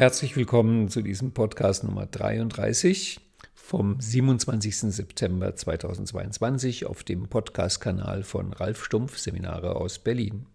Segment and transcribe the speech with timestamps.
[0.00, 3.20] Herzlich willkommen zu diesem Podcast Nummer 33
[3.52, 4.94] vom 27.
[4.94, 10.46] September 2022 auf dem Podcast-Kanal von Ralf Stumpf Seminare aus Berlin.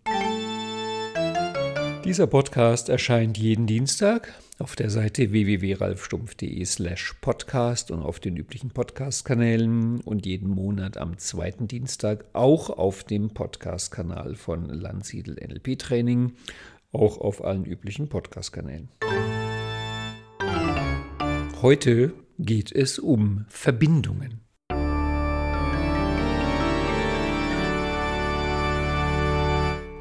[2.04, 8.72] Dieser Podcast erscheint jeden Dienstag auf der Seite www.ralfstumpf.de slash podcast und auf den üblichen
[8.72, 16.34] Podcast-Kanälen und jeden Monat am zweiten Dienstag auch auf dem Podcast-Kanal von Landsiedel NLP Training,
[16.92, 18.90] auch auf allen üblichen Podcast-Kanälen.
[21.62, 24.42] Heute geht es um Verbindungen.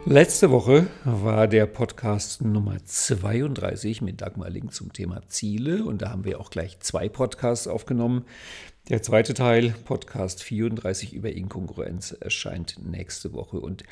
[0.04, 6.10] Letzte Woche war der Podcast Nummer 32 mit Dagmar Link zum Thema Ziele und da
[6.10, 8.24] haben wir auch gleich zwei Podcasts aufgenommen.
[8.88, 13.84] Der zweite Teil, Podcast 34 über Inkongruenz, erscheint nächste Woche und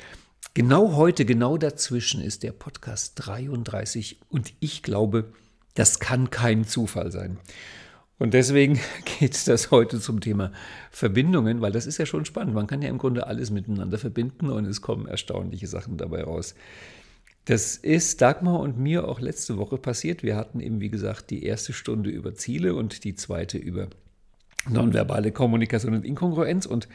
[0.53, 5.31] genau heute, genau dazwischen ist der Podcast 33 und ich glaube,
[5.73, 7.37] das kann kein Zufall sein.
[8.19, 8.79] Und deswegen
[9.19, 10.51] geht das heute zum Thema
[10.91, 12.53] Verbindungen, weil das ist ja schon spannend.
[12.53, 16.55] Man kann ja im Grunde alles miteinander verbinden und es kommen erstaunliche Sachen dabei raus.
[17.45, 20.23] Das ist Dagmar und mir auch letzte Woche passiert.
[20.23, 23.89] Wir hatten eben, wie gesagt, die erste Stunde über Ziele und die zweite über
[24.69, 26.65] nonverbale Kommunikation und Inkongruenz.
[26.65, 26.87] Und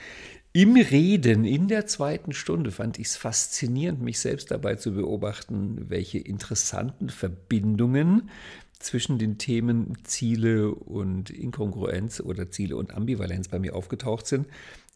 [0.55, 5.85] im Reden in der zweiten Stunde fand ich es faszinierend, mich selbst dabei zu beobachten,
[5.91, 8.31] welche interessanten Verbindungen
[8.79, 14.47] zwischen den Themen Ziele und Inkongruenz oder Ziele und Ambivalenz bei mir aufgetaucht sind,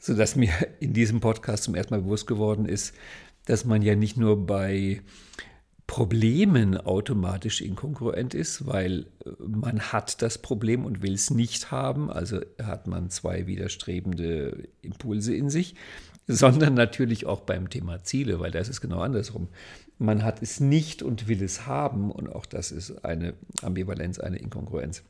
[0.00, 2.94] sodass mir in diesem Podcast zum ersten Mal bewusst geworden ist,
[3.44, 5.02] dass man ja nicht nur bei
[5.86, 9.06] Problemen automatisch inkongruent ist, weil
[9.38, 15.34] man hat das Problem und will es nicht haben, also hat man zwei widerstrebende Impulse
[15.34, 15.74] in sich,
[16.26, 19.48] sondern natürlich auch beim Thema Ziele, weil da ist genau andersrum.
[20.02, 24.38] Man hat es nicht und will es haben und auch das ist eine Ambivalenz, eine
[24.38, 25.04] Inkongruenz.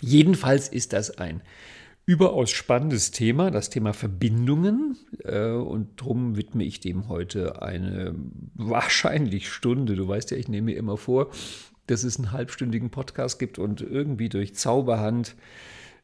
[0.00, 1.42] Jedenfalls ist das ein
[2.06, 4.96] überaus spannendes Thema, das Thema Verbindungen.
[5.24, 8.14] Äh, und darum widme ich dem heute eine
[8.54, 9.96] wahrscheinlich Stunde.
[9.96, 11.32] Du weißt ja, ich nehme mir immer vor,
[11.88, 15.34] dass es einen halbstündigen Podcast gibt und irgendwie durch Zauberhand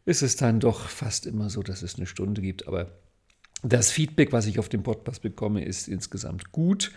[0.04, 2.66] ist es dann doch fast immer so, dass es eine Stunde gibt.
[2.66, 2.90] Aber
[3.62, 6.92] das Feedback, was ich auf dem Podcast bekomme, ist insgesamt gut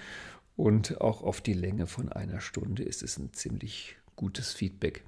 [0.55, 5.03] und auch auf die Länge von einer Stunde ist es ein ziemlich gutes Feedback.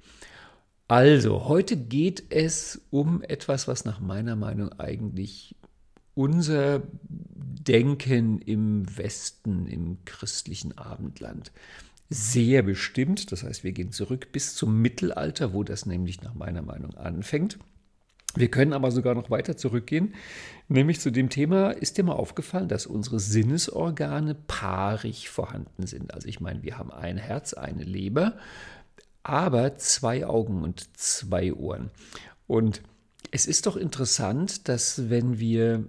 [0.88, 5.56] Also, heute geht es um etwas, was nach meiner Meinung eigentlich
[6.14, 11.52] unser Denken im Westen, im christlichen Abendland
[12.10, 13.32] sehr bestimmt.
[13.32, 17.58] Das heißt, wir gehen zurück bis zum Mittelalter, wo das nämlich nach meiner Meinung anfängt.
[18.36, 20.14] Wir können aber sogar noch weiter zurückgehen,
[20.68, 26.12] nämlich zu dem Thema, ist dir mal aufgefallen, dass unsere Sinnesorgane paarig vorhanden sind.
[26.12, 28.36] Also ich meine, wir haben ein Herz, eine Leber,
[29.22, 31.90] aber zwei Augen und zwei Ohren.
[32.46, 32.82] Und
[33.30, 35.84] es ist doch interessant, dass wenn wir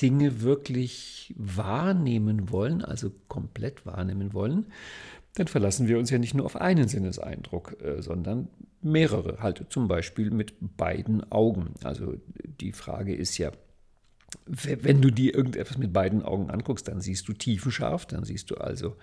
[0.00, 4.66] Dinge wirklich wahrnehmen wollen, also komplett wahrnehmen wollen,
[5.34, 8.48] dann verlassen wir uns ja nicht nur auf einen Sinneseindruck, äh, sondern
[8.82, 11.74] mehrere, halt zum Beispiel mit beiden Augen.
[11.82, 12.14] Also
[12.60, 13.50] die Frage ist ja,
[14.46, 18.56] wenn du dir irgendetwas mit beiden Augen anguckst, dann siehst du tiefenscharf, dann siehst du
[18.56, 18.96] also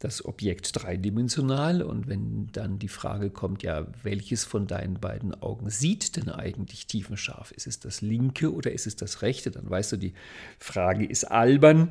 [0.00, 5.70] das Objekt dreidimensional und wenn dann die Frage kommt, ja, welches von deinen beiden Augen
[5.70, 7.52] sieht denn eigentlich tiefenscharf?
[7.52, 9.50] Ist es das linke oder ist es das rechte?
[9.50, 10.12] Dann weißt du, die
[10.58, 11.90] Frage ist albern.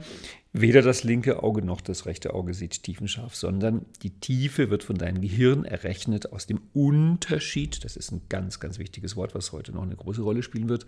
[0.51, 4.97] Weder das linke Auge noch das rechte Auge sieht tiefenscharf, sondern die Tiefe wird von
[4.97, 9.71] deinem Gehirn errechnet aus dem Unterschied, das ist ein ganz, ganz wichtiges Wort, was heute
[9.71, 10.85] noch eine große Rolle spielen wird,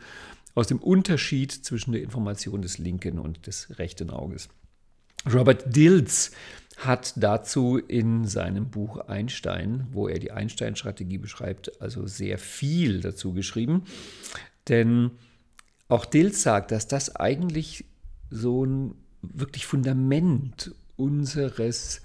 [0.53, 4.49] aus dem Unterschied zwischen der Information des linken und des rechten Auges.
[5.33, 6.31] Robert Dills
[6.77, 13.33] hat dazu in seinem Buch Einstein, wo er die Einstein-Strategie beschreibt, also sehr viel dazu
[13.33, 13.83] geschrieben.
[14.67, 15.11] Denn
[15.87, 17.85] auch Dills sagt, dass das eigentlich
[18.29, 22.01] so ein wirklich Fundament unseres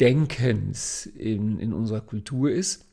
[0.00, 2.86] Denkens in, in unserer Kultur ist.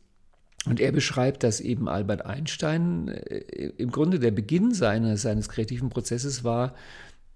[0.66, 5.90] Und er beschreibt, dass eben Albert Einstein äh, im Grunde der Beginn seines, seines kreativen
[5.90, 6.76] Prozesses war,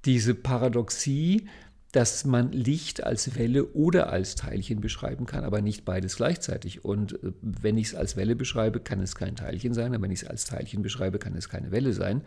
[0.05, 1.47] diese Paradoxie,
[1.93, 6.83] dass man Licht als Welle oder als Teilchen beschreiben kann, aber nicht beides gleichzeitig.
[6.83, 10.11] Und äh, wenn ich es als Welle beschreibe, kann es kein Teilchen sein, aber wenn
[10.11, 12.21] ich es als Teilchen beschreibe, kann es keine Welle sein.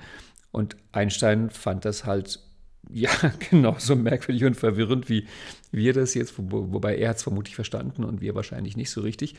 [0.52, 2.40] Und Einstein fand das halt
[2.88, 3.10] ja
[3.50, 5.26] genauso merkwürdig und verwirrend, wie
[5.72, 9.00] wir das jetzt, wo, wobei er hat es vermutlich verstanden und wir wahrscheinlich nicht so
[9.00, 9.34] richtig.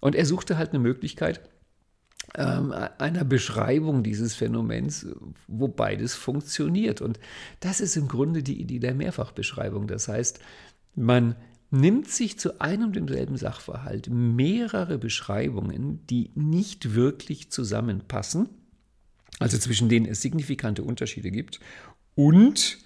[0.00, 1.40] Und er suchte halt eine Möglichkeit,
[2.34, 5.06] einer Beschreibung dieses Phänomens,
[5.48, 7.02] wo beides funktioniert.
[7.02, 7.20] Und
[7.60, 9.86] das ist im Grunde die Idee der Mehrfachbeschreibung.
[9.86, 10.40] Das heißt,
[10.94, 11.36] man
[11.70, 18.48] nimmt sich zu einem und demselben Sachverhalt mehrere Beschreibungen, die nicht wirklich zusammenpassen,
[19.38, 21.60] also zwischen denen es signifikante Unterschiede gibt,
[22.14, 22.78] und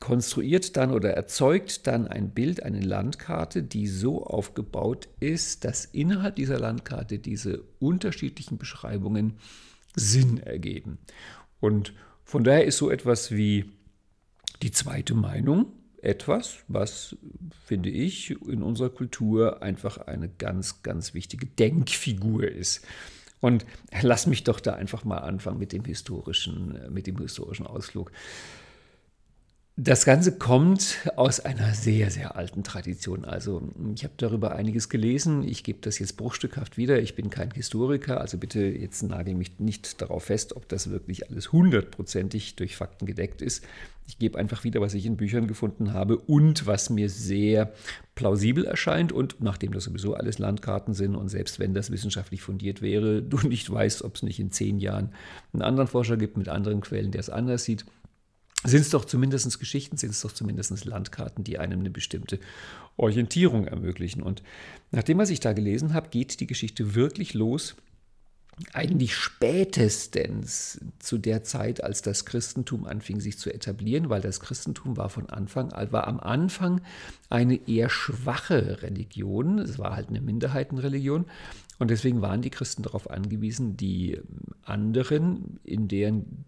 [0.00, 6.36] konstruiert dann oder erzeugt dann ein Bild, eine Landkarte, die so aufgebaut ist, dass innerhalb
[6.36, 9.34] dieser Landkarte diese unterschiedlichen Beschreibungen
[9.96, 10.98] Sinn ergeben.
[11.60, 11.94] Und
[12.24, 13.72] von daher ist so etwas wie
[14.62, 17.16] die zweite Meinung etwas, was,
[17.64, 22.86] finde ich, in unserer Kultur einfach eine ganz, ganz wichtige Denkfigur ist.
[23.40, 23.64] Und
[24.02, 28.10] lass mich doch da einfach mal anfangen mit dem historischen, mit dem historischen Ausflug.
[29.76, 33.24] Das Ganze kommt aus einer sehr, sehr alten Tradition.
[33.24, 35.42] Also ich habe darüber einiges gelesen.
[35.42, 37.00] Ich gebe das jetzt bruchstückhaft wieder.
[37.00, 41.28] Ich bin kein Historiker, also bitte jetzt nagel mich nicht darauf fest, ob das wirklich
[41.28, 43.64] alles hundertprozentig durch Fakten gedeckt ist.
[44.06, 47.72] Ich gebe einfach wieder, was ich in Büchern gefunden habe und was mir sehr
[48.14, 49.10] plausibel erscheint.
[49.10, 53.38] Und nachdem das sowieso alles Landkarten sind und selbst wenn das wissenschaftlich fundiert wäre, du
[53.38, 55.12] nicht weißt, ob es nicht in zehn Jahren
[55.52, 57.84] einen anderen Forscher gibt mit anderen Quellen, der es anders sieht,
[58.64, 62.40] sind es doch zumindest Geschichten, sind es doch zumindest Landkarten, die einem eine bestimmte
[62.96, 64.22] Orientierung ermöglichen.
[64.22, 64.42] Und
[64.90, 67.76] nach dem, was ich da gelesen habe, geht die Geschichte wirklich los,
[68.72, 74.96] eigentlich spätestens zu der Zeit, als das Christentum anfing sich zu etablieren, weil das Christentum
[74.96, 76.80] war von Anfang, war am Anfang
[77.30, 81.26] eine eher schwache Religion, es war halt eine Minderheitenreligion
[81.80, 84.20] und deswegen waren die Christen darauf angewiesen, die
[84.62, 86.44] anderen, in deren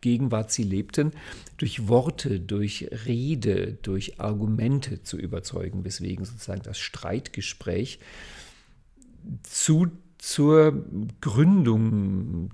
[0.00, 1.12] Gegenwart sie lebten,
[1.56, 7.98] durch Worte, durch Rede, durch Argumente zu überzeugen, weswegen sozusagen das Streitgespräch
[9.42, 9.88] zu
[10.18, 10.84] zur
[11.20, 12.48] Gründung,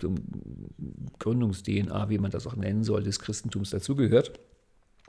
[1.18, 4.40] Gründungs-DNA, wie man das auch nennen soll, des Christentums dazugehört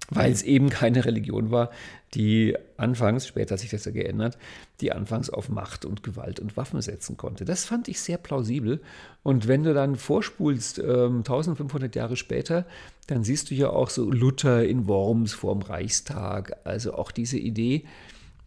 [0.09, 1.69] weil es eben keine Religion war,
[2.13, 4.37] die anfangs, später hat sich das ja geändert,
[4.81, 7.45] die anfangs auf Macht und Gewalt und Waffen setzen konnte.
[7.45, 8.81] Das fand ich sehr plausibel.
[9.21, 12.65] Und wenn du dann vorspulst, äh, 1500 Jahre später,
[13.07, 17.85] dann siehst du ja auch so Luther in Worms vorm Reichstag, also auch diese Idee,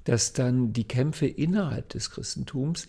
[0.05, 2.89] dass dann die Kämpfe innerhalb des Christentums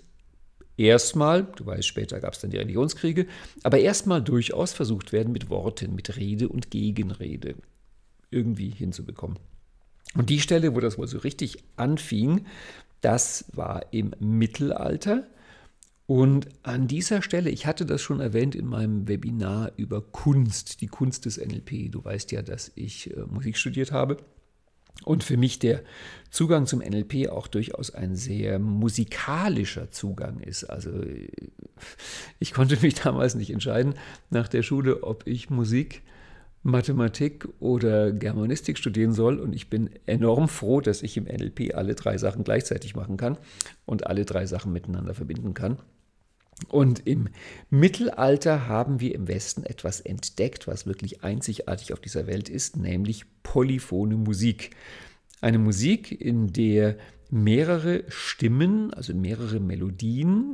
[0.77, 3.27] erstmal, du weißt, später gab es dann die Religionskriege,
[3.61, 7.55] aber erstmal durchaus versucht werden mit Worten, mit Rede und Gegenrede
[8.33, 9.37] irgendwie hinzubekommen.
[10.15, 12.45] Und die Stelle, wo das wohl so richtig anfing,
[13.01, 15.27] das war im Mittelalter.
[16.05, 20.87] Und an dieser Stelle, ich hatte das schon erwähnt in meinem Webinar über Kunst, die
[20.87, 21.91] Kunst des NLP.
[21.91, 24.17] Du weißt ja, dass ich äh, Musik studiert habe.
[25.05, 25.81] Und für mich der
[26.29, 30.65] Zugang zum NLP auch durchaus ein sehr musikalischer Zugang ist.
[30.65, 30.91] Also
[32.39, 33.95] ich konnte mich damals nicht entscheiden
[34.29, 36.03] nach der Schule, ob ich Musik
[36.63, 39.39] Mathematik oder Germanistik studieren soll.
[39.39, 43.37] Und ich bin enorm froh, dass ich im NLP alle drei Sachen gleichzeitig machen kann
[43.85, 45.77] und alle drei Sachen miteinander verbinden kann.
[46.69, 47.29] Und im
[47.69, 53.25] Mittelalter haben wir im Westen etwas entdeckt, was wirklich einzigartig auf dieser Welt ist, nämlich
[53.43, 54.71] polyphone Musik.
[55.41, 56.95] Eine Musik, in der
[57.29, 60.51] mehrere Stimmen, also mehrere Melodien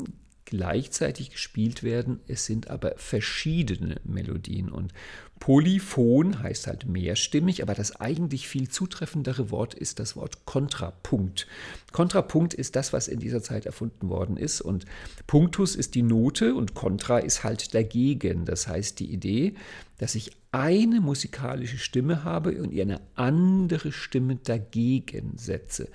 [0.50, 2.20] gleichzeitig gespielt werden.
[2.28, 4.70] Es sind aber verschiedene Melodien.
[4.70, 4.94] Und
[5.40, 11.46] Polyphon heißt halt mehrstimmig, aber das eigentlich viel zutreffendere Wort ist das Wort Kontrapunkt.
[11.92, 14.60] Kontrapunkt ist das, was in dieser Zeit erfunden worden ist.
[14.60, 14.86] Und
[15.28, 18.46] Punktus ist die Note und Kontra ist halt dagegen.
[18.46, 19.54] Das heißt, die Idee,
[20.00, 25.90] dass ich eine musikalische Stimme habe und ihr eine andere Stimme dagegen setze.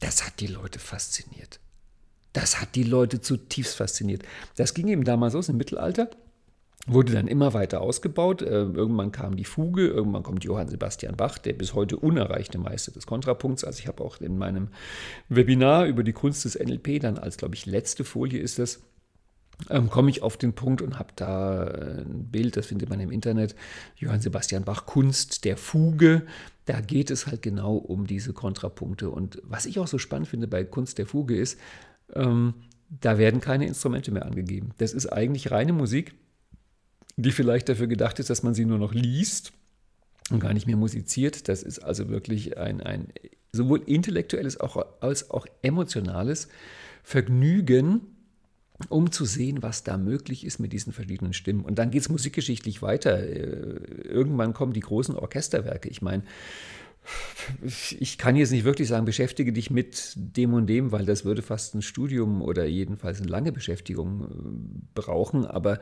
[0.00, 1.60] Das hat die Leute fasziniert.
[2.34, 4.22] Das hat die Leute zutiefst fasziniert.
[4.56, 6.10] Das ging eben damals aus im Mittelalter
[6.86, 8.42] wurde dann immer weiter ausgebaut.
[8.42, 12.92] Äh, irgendwann kam die Fuge, irgendwann kommt Johann Sebastian Bach, der bis heute unerreichte Meister
[12.92, 13.64] des Kontrapunkts.
[13.64, 14.68] Also ich habe auch in meinem
[15.28, 18.80] Webinar über die Kunst des NLP, dann als, glaube ich, letzte Folie ist das,
[19.70, 23.00] ähm, komme ich auf den Punkt und habe da äh, ein Bild, das findet man
[23.00, 23.54] im Internet,
[23.96, 26.26] Johann Sebastian Bach, Kunst der Fuge.
[26.66, 29.10] Da geht es halt genau um diese Kontrapunkte.
[29.10, 31.58] Und was ich auch so spannend finde bei Kunst der Fuge ist,
[32.14, 32.54] ähm,
[32.88, 34.70] da werden keine Instrumente mehr angegeben.
[34.78, 36.14] Das ist eigentlich reine Musik,
[37.16, 39.52] die vielleicht dafür gedacht ist, dass man sie nur noch liest
[40.30, 41.48] und gar nicht mehr musiziert.
[41.48, 43.08] Das ist also wirklich ein, ein
[43.52, 46.48] sowohl intellektuelles als auch emotionales
[47.02, 48.00] Vergnügen,
[48.88, 51.64] um zu sehen, was da möglich ist mit diesen verschiedenen Stimmen.
[51.64, 53.18] Und dann geht es musikgeschichtlich weiter.
[53.22, 55.88] Äh, irgendwann kommen die großen Orchesterwerke.
[55.88, 56.24] Ich meine,
[57.98, 61.42] ich kann jetzt nicht wirklich sagen, beschäftige dich mit dem und dem, weil das würde
[61.42, 65.44] fast ein Studium oder jedenfalls eine lange Beschäftigung äh, brauchen.
[65.46, 65.80] Aber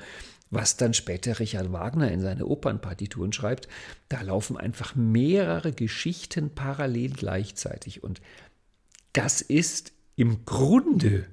[0.50, 3.68] was dann später Richard Wagner in seine Opernpartituren schreibt,
[4.08, 8.02] da laufen einfach mehrere Geschichten parallel gleichzeitig.
[8.02, 8.20] Und
[9.12, 11.26] das ist im Grunde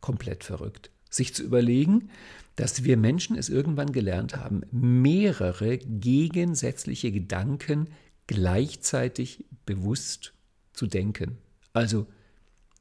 [0.00, 2.10] komplett verrückt, sich zu überlegen,
[2.56, 7.88] dass wir Menschen es irgendwann gelernt haben, mehrere gegensätzliche Gedanken
[8.32, 10.32] gleichzeitig bewusst
[10.72, 11.36] zu denken.
[11.74, 12.06] Also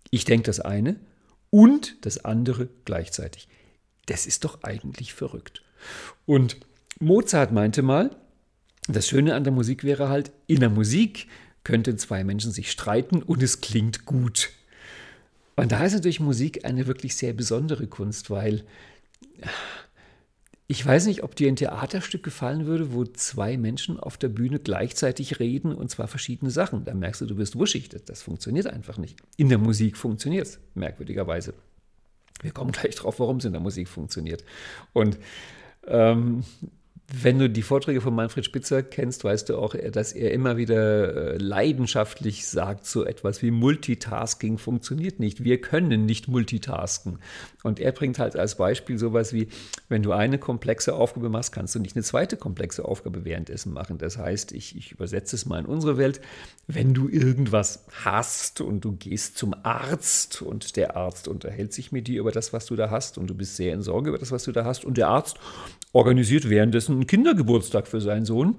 [0.09, 0.95] ich denke das eine
[1.49, 3.49] und das andere gleichzeitig.
[4.05, 5.61] Das ist doch eigentlich verrückt.
[6.25, 6.55] Und
[7.01, 8.15] Mozart meinte mal,
[8.87, 11.27] das Schöne an der Musik wäre halt, in der Musik
[11.65, 14.51] könnten zwei Menschen sich streiten und es klingt gut.
[15.57, 18.63] Und da ist natürlich Musik eine wirklich sehr besondere Kunst, weil
[20.71, 24.57] ich weiß nicht, ob dir ein Theaterstück gefallen würde, wo zwei Menschen auf der Bühne
[24.57, 26.85] gleichzeitig reden und zwar verschiedene Sachen.
[26.85, 27.89] Da merkst du, du bist wuschig.
[27.89, 29.19] Das, das funktioniert einfach nicht.
[29.35, 31.55] In der Musik funktioniert es, merkwürdigerweise.
[32.41, 34.45] Wir kommen gleich drauf, warum es in der Musik funktioniert.
[34.93, 35.19] Und
[35.87, 36.45] ähm,
[37.13, 41.33] wenn du die Vorträge von Manfred Spitzer kennst, weißt du auch, dass er immer wieder
[41.33, 45.43] äh, leidenschaftlich sagt, so etwas wie Multitasking funktioniert nicht.
[45.43, 47.19] Wir können nicht multitasken.
[47.63, 49.49] Und er bringt halt als Beispiel sowas wie,
[49.89, 53.97] wenn du eine komplexe Aufgabe machst, kannst du nicht eine zweite komplexe Aufgabe währenddessen machen.
[53.97, 56.21] Das heißt, ich, ich übersetze es mal in unsere Welt,
[56.67, 62.07] wenn du irgendwas hast und du gehst zum Arzt und der Arzt unterhält sich mit
[62.07, 64.31] dir über das, was du da hast und du bist sehr in Sorge über das,
[64.31, 65.37] was du da hast und der Arzt
[65.93, 68.55] organisiert währenddessen einen Kindergeburtstag für seinen Sohn.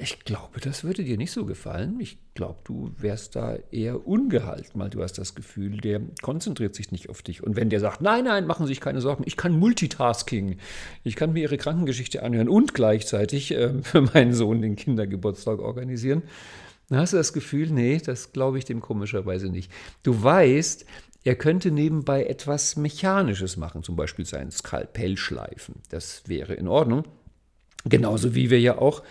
[0.00, 1.98] Ich glaube, das würde dir nicht so gefallen.
[1.98, 6.92] Ich glaube, du wärst da eher ungehalten, weil du hast das Gefühl, der konzentriert sich
[6.92, 7.42] nicht auf dich.
[7.42, 10.58] Und wenn der sagt, nein, nein, machen Sie sich keine Sorgen, ich kann Multitasking.
[11.02, 16.22] Ich kann mir Ihre Krankengeschichte anhören und gleichzeitig äh, für meinen Sohn den Kindergeburtstag organisieren.
[16.88, 19.70] Dann hast du das Gefühl, nee, das glaube ich dem komischerweise nicht.
[20.04, 20.86] Du weißt,
[21.24, 25.76] er könnte nebenbei etwas Mechanisches machen, zum Beispiel sein Skalpell schleifen.
[25.90, 27.04] Das wäre in Ordnung.
[27.84, 29.02] Genauso wie wir ja auch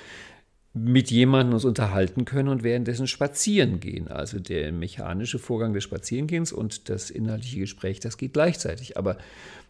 [0.73, 4.07] mit jemandem uns unterhalten können und währenddessen spazieren gehen.
[4.07, 8.97] Also der mechanische Vorgang des Spazierengehens und das inhaltliche Gespräch, das geht gleichzeitig.
[8.97, 9.17] Aber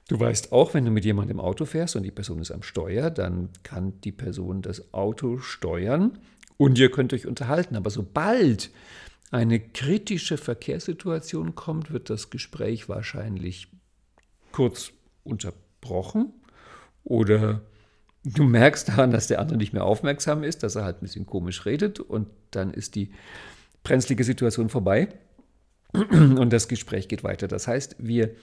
[0.07, 2.63] du weißt auch, wenn du mit jemandem im Auto fährst und die Person ist am
[2.63, 6.19] Steuer, dann kann die Person das Auto steuern
[6.57, 7.75] und ihr könnt euch unterhalten.
[7.75, 8.69] Aber sobald
[9.31, 13.67] eine kritische Verkehrssituation kommt, wird das Gespräch wahrscheinlich
[14.51, 14.91] kurz
[15.23, 16.33] unterbrochen
[17.03, 17.61] oder
[18.23, 21.25] du merkst daran, dass der andere nicht mehr aufmerksam ist, dass er halt ein bisschen
[21.25, 23.11] komisch redet und dann ist die
[23.83, 25.09] brenzlige Situation vorbei
[25.93, 27.47] und das Gespräch geht weiter.
[27.47, 28.35] Das heißt, wir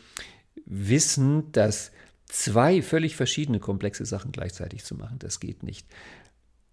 [0.66, 1.92] wissen, dass
[2.26, 5.86] zwei völlig verschiedene komplexe Sachen gleichzeitig zu machen, das geht nicht.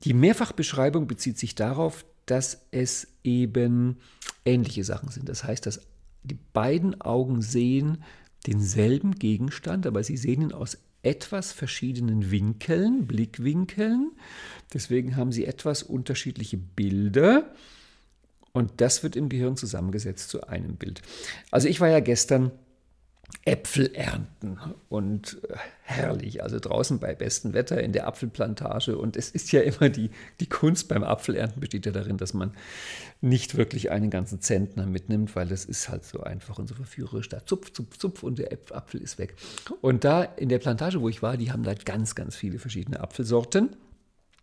[0.03, 3.97] Die Mehrfachbeschreibung bezieht sich darauf, dass es eben
[4.45, 5.29] ähnliche Sachen sind.
[5.29, 5.81] Das heißt, dass
[6.23, 8.03] die beiden Augen sehen
[8.47, 14.11] denselben Gegenstand, aber sie sehen ihn aus etwas verschiedenen Winkeln, Blickwinkeln.
[14.73, 17.53] Deswegen haben sie etwas unterschiedliche Bilder
[18.53, 21.01] und das wird im Gehirn zusammengesetzt zu einem Bild.
[21.49, 22.51] Also ich war ja gestern
[23.43, 24.59] Äpfel ernten
[24.89, 29.61] und äh, herrlich, also draußen bei bestem Wetter in der Apfelplantage und es ist ja
[29.61, 32.53] immer die, die Kunst beim Apfelernten besteht ja darin, dass man
[33.19, 37.29] nicht wirklich einen ganzen Zentner mitnimmt, weil das ist halt so einfach und so verführerisch,
[37.29, 39.35] da zupf, zupf, zupf und der Apfel ist weg.
[39.81, 42.99] Und da in der Plantage, wo ich war, die haben da ganz, ganz viele verschiedene
[42.99, 43.75] Apfelsorten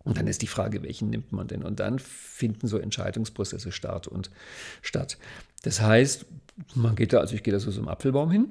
[0.03, 1.63] und dann ist die Frage, welchen nimmt man denn?
[1.63, 4.31] Und dann finden so Entscheidungsprozesse statt und
[4.83, 5.19] statt.
[5.63, 6.27] Das heißt,
[6.75, 8.51] man geht da, also ich gehe da so zum Apfelbaum hin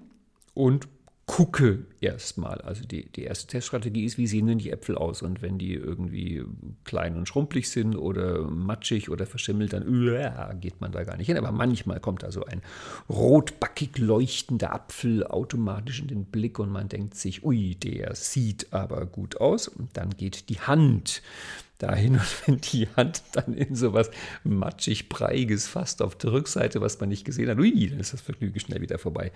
[0.57, 0.87] und
[1.27, 2.61] gucke erstmal.
[2.61, 5.21] Also die, die erste Teststrategie ist, wie sehen denn die Äpfel aus?
[5.21, 6.43] Und wenn die irgendwie
[6.85, 11.27] klein und schrumpelig sind oder matschig oder verschimmelt, dann uh, geht man da gar nicht
[11.27, 11.37] hin.
[11.37, 12.61] Aber manchmal kommt da so ein
[13.09, 19.05] rotbackig leuchtender Apfel automatisch in den Blick und man denkt sich, ui, der sieht aber
[19.05, 19.67] gut aus.
[19.67, 21.21] Und dann geht die Hand
[21.77, 24.09] dahin und wenn die Hand dann in sowas
[24.43, 28.21] matschig breiges fast auf der Rückseite, was man nicht gesehen hat, ui, dann ist das
[28.21, 29.31] Vergnügen schnell wieder vorbei.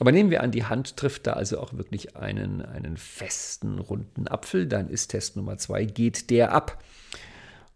[0.00, 4.28] Aber nehmen wir an, die Hand trifft da also auch wirklich einen, einen festen, runden
[4.28, 6.82] Apfel, dann ist Test Nummer zwei, geht der ab.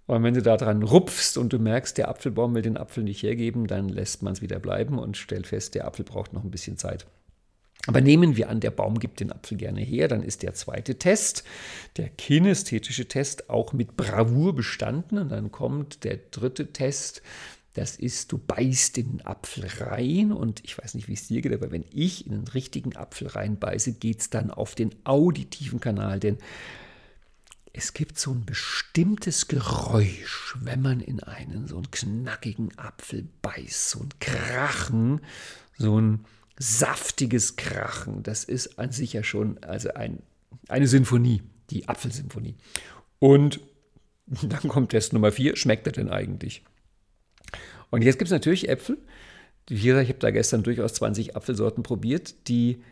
[0.06, 3.22] Und wenn du da dran rupfst und du merkst, der Apfelbaum will den Apfel nicht
[3.22, 6.50] hergeben, dann lässt man es wieder bleiben und stellt fest, der Apfel braucht noch ein
[6.50, 7.06] bisschen Zeit.
[7.86, 10.98] Aber nehmen wir an, der Baum gibt den Apfel gerne her, dann ist der zweite
[10.98, 11.44] Test,
[11.96, 15.18] der kinästhetische Test, auch mit Bravour bestanden.
[15.18, 17.22] Und dann kommt der dritte Test,
[17.74, 20.32] das ist, du beißt in den Apfel rein.
[20.32, 23.28] Und ich weiß nicht, wie es dir geht, aber wenn ich in den richtigen Apfel
[23.28, 26.38] reinbeiße, geht es dann auf den auditiven Kanal, denn
[27.72, 33.90] es gibt so ein bestimmtes Geräusch, wenn man in einen so einen knackigen Apfel beißt,
[33.90, 35.20] so ein Krachen,
[35.76, 36.24] so ein
[36.58, 38.22] saftiges Krachen.
[38.22, 40.22] Das ist an sich ja schon also ein,
[40.68, 42.56] eine Sinfonie, die Apfelsinfonie.
[43.18, 43.60] Und
[44.26, 46.62] dann kommt Test Nummer 4, schmeckt er denn eigentlich?
[47.90, 48.98] Und jetzt gibt es natürlich Äpfel.
[49.68, 52.82] Wie gesagt, ich habe da gestern durchaus 20 Apfelsorten probiert, die,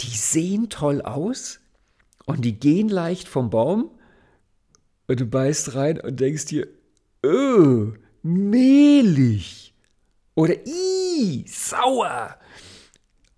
[0.00, 1.60] die sehen toll aus
[2.24, 3.90] und die gehen leicht vom Baum
[5.08, 6.68] und du beißt rein und denkst dir,
[7.24, 9.74] öh, mehlig
[10.34, 12.38] oder i, sauer.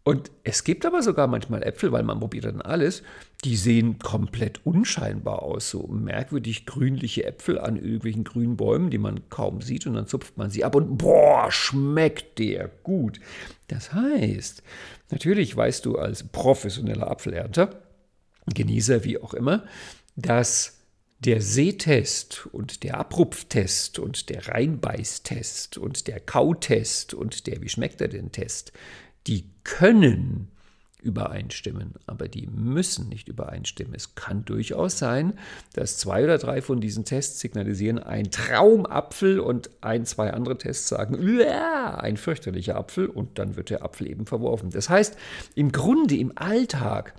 [0.07, 3.03] Und es gibt aber sogar manchmal Äpfel, weil man probiert dann alles,
[3.43, 5.71] die sehen komplett unscheinbar aus.
[5.71, 10.37] So merkwürdig grünliche Äpfel an irgendwelchen grünen Bäumen, die man kaum sieht und dann zupft
[10.37, 13.19] man sie ab und boah, schmeckt der gut.
[13.69, 14.63] Das heißt,
[15.11, 17.81] natürlich weißt du als professioneller Apfelernter,
[18.53, 19.65] Genießer wie auch immer,
[20.17, 20.81] dass
[21.21, 28.03] der Sehtest und der Abrupftest und der Reinbeißtest und der Kautest und der Wie schmeckt
[28.03, 28.73] er denn Test,
[29.27, 30.49] die können
[31.05, 33.95] übereinstimmen, aber die müssen nicht übereinstimmen.
[33.95, 35.35] Es kann durchaus sein,
[35.75, 40.89] dass zwei oder drei von diesen Tests signalisieren ein Traumapfel und ein, zwei andere Tests
[40.89, 44.71] sagen, ein fürchterlicher Apfel und dann wird der Apfel eben verworfen.
[44.71, 45.17] Das heißt,
[45.55, 47.15] im Grunde im Alltag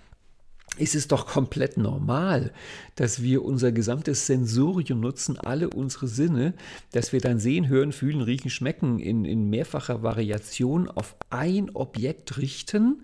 [0.78, 2.52] ist es doch komplett normal,
[2.96, 6.54] dass wir unser gesamtes Sensorium nutzen, alle unsere Sinne,
[6.92, 12.38] dass wir dann sehen, hören, fühlen, riechen, schmecken in, in mehrfacher Variation auf ein Objekt
[12.38, 13.04] richten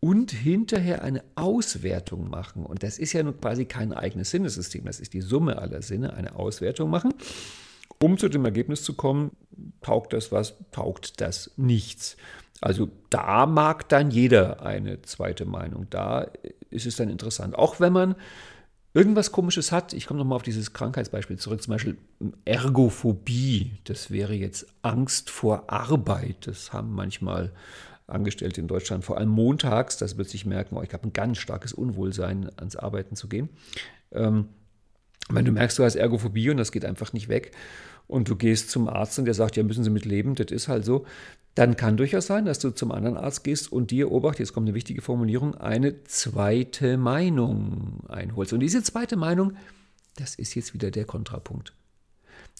[0.00, 2.64] und hinterher eine Auswertung machen.
[2.64, 6.14] Und das ist ja nun quasi kein eigenes Sinnesystem, das ist die Summe aller Sinne,
[6.14, 7.12] eine Auswertung machen,
[8.02, 9.32] um zu dem Ergebnis zu kommen,
[9.82, 12.16] taugt das was, taugt das nichts.
[12.60, 15.86] Also da mag dann jeder eine zweite Meinung.
[15.90, 16.28] Da
[16.70, 17.54] ist es dann interessant.
[17.54, 18.16] Auch wenn man
[18.92, 21.96] irgendwas Komisches hat, ich komme nochmal auf dieses Krankheitsbeispiel zurück, zum Beispiel
[22.44, 26.46] Ergophobie, das wäre jetzt Angst vor Arbeit.
[26.46, 27.52] Das haben manchmal
[28.06, 31.38] Angestellte in Deutschland, vor allem montags, das wird sich merken, oh, ich habe ein ganz
[31.38, 33.48] starkes Unwohlsein, ans Arbeiten zu gehen.
[34.12, 34.48] Ähm,
[35.28, 37.52] wenn du merkst, du hast Ergophobie und das geht einfach nicht weg
[38.08, 40.66] und du gehst zum Arzt und der sagt, ja, müssen Sie mit leben, das ist
[40.66, 41.06] halt so,
[41.60, 44.66] dann kann durchaus sein, dass du zum anderen Arzt gehst und dir, obacht, jetzt kommt
[44.66, 48.54] eine wichtige Formulierung, eine zweite Meinung einholst.
[48.54, 49.52] Und diese zweite Meinung,
[50.16, 51.74] das ist jetzt wieder der Kontrapunkt.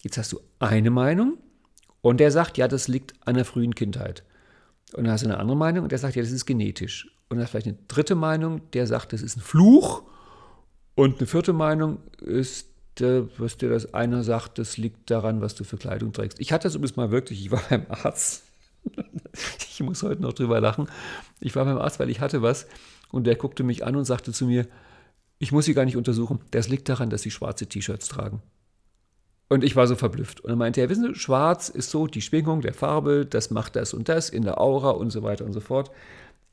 [0.03, 1.39] Jetzt hast du eine Meinung
[2.01, 4.23] und der sagt, ja, das liegt an der frühen Kindheit.
[4.93, 7.07] Und dann hast du eine andere Meinung und der sagt, ja, das ist genetisch.
[7.29, 10.03] Und dann hast du vielleicht eine dritte Meinung, der sagt, das ist ein Fluch.
[10.93, 12.67] Und eine vierte Meinung ist,
[12.99, 16.39] was dir das einer sagt, das liegt daran, was du für Kleidung trägst.
[16.39, 18.43] Ich hatte das übrigens mal wirklich, ich war beim Arzt
[19.69, 20.87] ich muss heute noch drüber lachen.
[21.39, 22.67] Ich war beim Arzt, weil ich hatte was
[23.11, 24.67] und der guckte mich an und sagte zu mir,
[25.39, 26.39] ich muss sie gar nicht untersuchen.
[26.51, 28.41] Das liegt daran, dass sie schwarze T-Shirts tragen.
[29.49, 30.39] Und ich war so verblüfft.
[30.39, 33.75] Und er meinte, ja, wissen Sie, schwarz ist so die Schwingung der Farbe, das macht
[33.75, 35.91] das und das in der Aura und so weiter und so fort.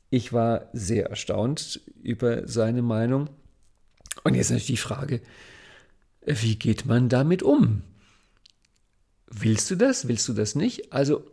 [0.09, 3.29] Ich war sehr erstaunt über seine Meinung.
[4.23, 5.21] Und jetzt natürlich die Frage,
[6.25, 7.83] wie geht man damit um?
[9.27, 10.07] Willst du das?
[10.07, 10.91] Willst du das nicht?
[10.91, 11.23] Also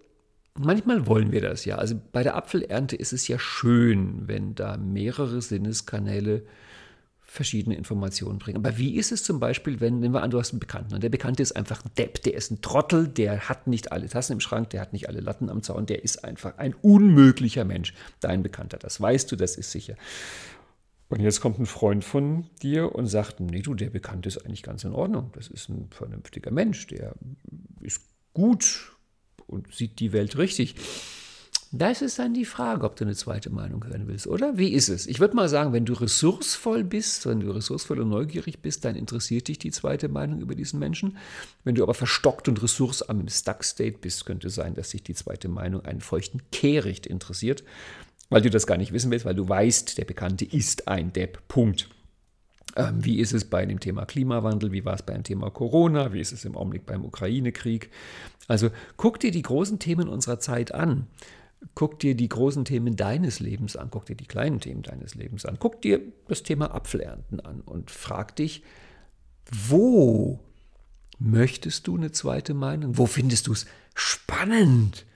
[0.58, 1.76] Manchmal wollen wir das ja.
[1.76, 6.42] Also bei der Apfelernte ist es ja schön, wenn da mehrere Sinneskanäle
[7.36, 8.56] verschiedene Informationen bringen.
[8.56, 11.02] Aber wie ist es zum Beispiel, wenn, nehmen wir an, du hast einen Bekannten und
[11.02, 14.32] der Bekannte ist einfach ein Depp, der ist ein Trottel, der hat nicht alle Tassen
[14.32, 17.92] im Schrank, der hat nicht alle Latten am Zaun, der ist einfach ein unmöglicher Mensch,
[18.20, 18.78] dein Bekannter.
[18.78, 19.96] Das weißt du, das ist sicher.
[21.08, 24.62] Und jetzt kommt ein Freund von dir und sagt, nee, du, der Bekannte ist eigentlich
[24.62, 25.30] ganz in Ordnung.
[25.34, 27.14] Das ist ein vernünftiger Mensch, der
[27.80, 28.00] ist
[28.32, 28.95] gut
[29.46, 30.74] und sieht die Welt richtig.
[31.72, 34.56] Das ist dann die Frage, ob du eine zweite Meinung hören willst, oder?
[34.56, 35.06] Wie ist es?
[35.06, 38.94] Ich würde mal sagen, wenn du ressourcevoll bist, wenn du ressourcevoll und neugierig bist, dann
[38.94, 41.18] interessiert dich die zweite Meinung über diesen Menschen.
[41.64, 45.48] Wenn du aber verstockt und ressourcearm im Stuck-State bist, könnte sein, dass sich die zweite
[45.48, 47.64] Meinung einen feuchten Kehricht interessiert,
[48.30, 51.48] weil du das gar nicht wissen willst, weil du weißt, der Bekannte ist ein Depp.
[51.48, 51.88] Punkt.
[52.76, 54.70] Ähm, wie ist es bei dem Thema Klimawandel?
[54.70, 56.12] Wie war es beim Thema Corona?
[56.12, 57.90] Wie ist es im Augenblick beim Ukraine-Krieg?
[58.48, 61.06] Also guck dir die großen Themen unserer Zeit an.
[61.74, 63.88] Guck dir die großen Themen deines Lebens an.
[63.90, 65.56] Guck dir die kleinen Themen deines Lebens an.
[65.58, 68.62] Guck dir das Thema Apfelernten an und frag dich,
[69.50, 70.38] wo
[71.18, 72.98] möchtest du eine zweite Meinung?
[72.98, 75.06] Wo findest du es spannend?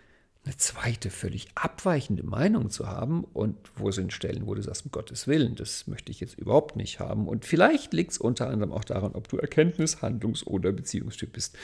[0.45, 3.25] Eine zweite, völlig abweichende Meinung zu haben.
[3.25, 6.77] Und wo sind Stellen, wo du sagst, um Gottes Willen, das möchte ich jetzt überhaupt
[6.77, 7.29] nicht haben.
[7.29, 11.57] Und vielleicht liegt es unter anderem auch daran, ob du Erkenntnis-, Handlungs- oder Beziehungstyp bist.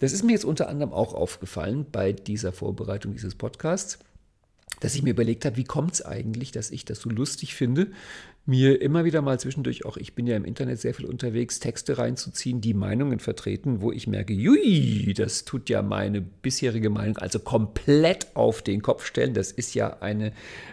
[0.00, 3.98] Das ist mir jetzt unter anderem auch aufgefallen bei dieser Vorbereitung dieses Podcasts,
[4.80, 7.92] dass ich mir überlegt habe, wie kommt es eigentlich, dass ich das so lustig finde,
[8.46, 11.96] mir immer wieder mal zwischendurch, auch ich bin ja im Internet sehr viel unterwegs, Texte
[11.96, 17.38] reinzuziehen, die Meinungen vertreten, wo ich merke, jui, das tut ja meine bisherige Meinung also
[17.38, 19.32] komplett auf den Kopf stellen.
[19.32, 20.32] Das ist ja eine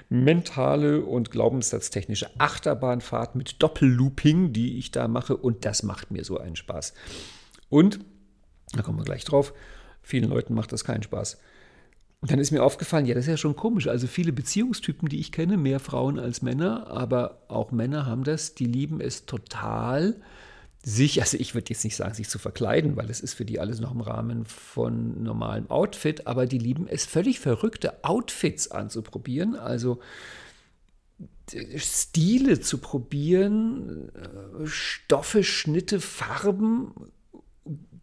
[0.10, 6.38] mentale und glaubenssatztechnische Achterbahnfahrt mit Doppellooping, die ich da mache und das macht mir so
[6.40, 6.94] einen Spaß.
[7.70, 8.00] Und,
[8.74, 9.54] da kommen wir gleich drauf,
[10.02, 11.38] vielen Leuten macht das keinen Spaß.
[12.22, 13.88] Und dann ist mir aufgefallen, ja, das ist ja schon komisch.
[13.88, 18.54] Also viele Beziehungstypen, die ich kenne, mehr Frauen als Männer, aber auch Männer haben das,
[18.54, 20.22] die lieben es total,
[20.84, 23.60] sich, also ich würde jetzt nicht sagen, sich zu verkleiden, weil es ist für die
[23.60, 29.56] alles noch im Rahmen von normalem Outfit, aber die lieben es, völlig verrückte Outfits anzuprobieren,
[29.56, 30.00] also
[31.76, 36.94] Stile zu probieren, äh, Stoffe, Schnitte, Farben,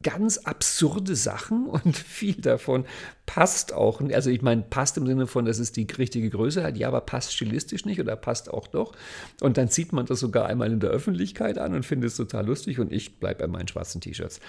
[0.02, 2.84] ganz absurde Sachen und viel davon
[3.26, 4.00] passt auch.
[4.00, 7.00] Also ich meine, passt im Sinne von, dass es die richtige Größe hat, ja, aber
[7.00, 8.94] passt stilistisch nicht oder passt auch doch.
[9.40, 12.46] Und dann zieht man das sogar einmal in der Öffentlichkeit an und findet es total
[12.46, 14.40] lustig und ich bleibe bei meinen schwarzen T-Shirts.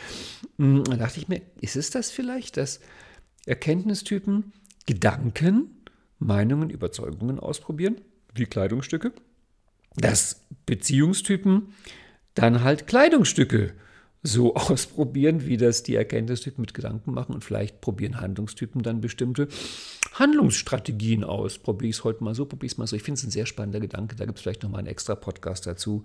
[0.58, 2.80] Hm, dann dachte ich mir, ist es das vielleicht, dass
[3.46, 4.54] Erkenntnistypen
[4.86, 5.84] Gedanken,
[6.20, 8.02] Meinungen, Überzeugungen ausprobieren,
[8.34, 9.14] wie Kleidungsstücke,
[9.96, 11.74] dass Beziehungstypen
[12.34, 13.74] dann halt Kleidungsstücke
[14.24, 19.48] so ausprobieren, wie das die Erkenntnistypen mit Gedanken machen und vielleicht probieren Handlungstypen dann bestimmte
[20.14, 21.58] Handlungsstrategien aus.
[21.58, 22.96] Probiere ich es heute mal so, probiere ich es mal so.
[22.96, 24.16] Ich finde es ein sehr spannender Gedanke.
[24.16, 26.04] Da gibt es vielleicht nochmal einen extra Podcast dazu.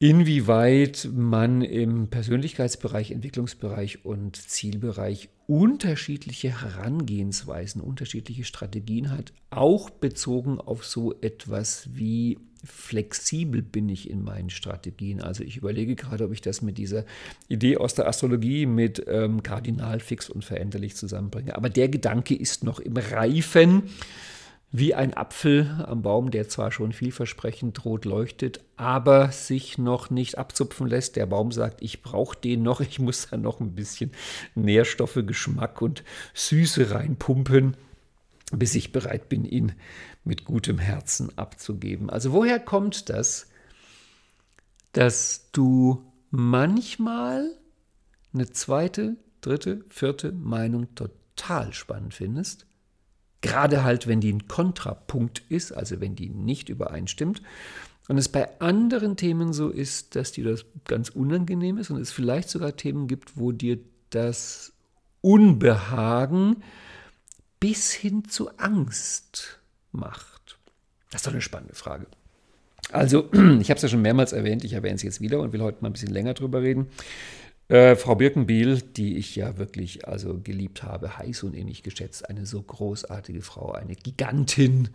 [0.00, 10.84] Inwieweit man im Persönlichkeitsbereich, Entwicklungsbereich und Zielbereich unterschiedliche Herangehensweisen, unterschiedliche Strategien hat, auch bezogen auf
[10.84, 15.20] so etwas wie flexibel bin ich in meinen Strategien.
[15.20, 17.04] Also ich überlege gerade, ob ich das mit dieser
[17.48, 21.56] Idee aus der Astrologie mit ähm, kardinal fix und veränderlich zusammenbringe.
[21.56, 23.84] Aber der Gedanke ist noch im Reifen
[24.76, 30.36] wie ein Apfel am Baum, der zwar schon vielversprechend rot leuchtet, aber sich noch nicht
[30.36, 31.14] abzupfen lässt.
[31.14, 34.10] Der Baum sagt, ich brauche den noch, ich muss da noch ein bisschen
[34.56, 36.02] Nährstoffe, Geschmack und
[36.34, 37.76] Süße reinpumpen,
[38.50, 39.74] bis ich bereit bin, ihn
[40.24, 42.10] mit gutem Herzen abzugeben.
[42.10, 43.46] Also woher kommt das,
[44.92, 47.50] dass du manchmal
[48.32, 52.66] eine zweite, dritte, vierte Meinung total spannend findest?
[53.42, 57.42] Gerade halt, wenn die ein Kontrapunkt ist, also wenn die nicht übereinstimmt.
[58.08, 62.12] Und es bei anderen Themen so ist, dass dir das ganz unangenehm ist und es
[62.12, 63.78] vielleicht sogar Themen gibt, wo dir
[64.10, 64.72] das
[65.20, 66.62] Unbehagen
[67.60, 69.60] bis hin zu Angst
[69.94, 70.58] macht?
[71.10, 72.06] Das ist doch eine spannende Frage.
[72.90, 73.30] Also,
[73.60, 75.78] ich habe es ja schon mehrmals erwähnt, ich erwähne es jetzt wieder und will heute
[75.80, 76.88] mal ein bisschen länger drüber reden.
[77.68, 82.44] Äh, Frau Birkenbiel, die ich ja wirklich also geliebt habe, heiß und innig geschätzt, eine
[82.44, 84.90] so großartige Frau, eine Gigantin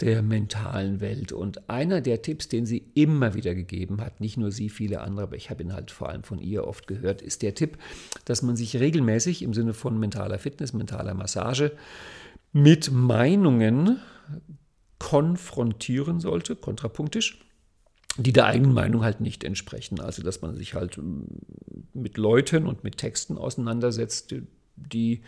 [0.00, 1.32] der mentalen Welt.
[1.32, 5.26] Und einer der Tipps, den sie immer wieder gegeben hat, nicht nur sie, viele andere,
[5.26, 7.78] aber ich habe ihn halt vor allem von ihr oft gehört, ist der Tipp,
[8.24, 11.72] dass man sich regelmäßig im Sinne von mentaler Fitness, mentaler Massage
[12.52, 14.00] mit Meinungen
[14.98, 17.44] konfrontieren sollte, kontrapunktisch,
[18.16, 20.00] die der eigenen Meinung halt nicht entsprechen.
[20.00, 21.26] Also dass man sich halt ähm,
[21.92, 24.34] mit Leuten und mit Texten auseinandersetzt,
[24.76, 25.22] die,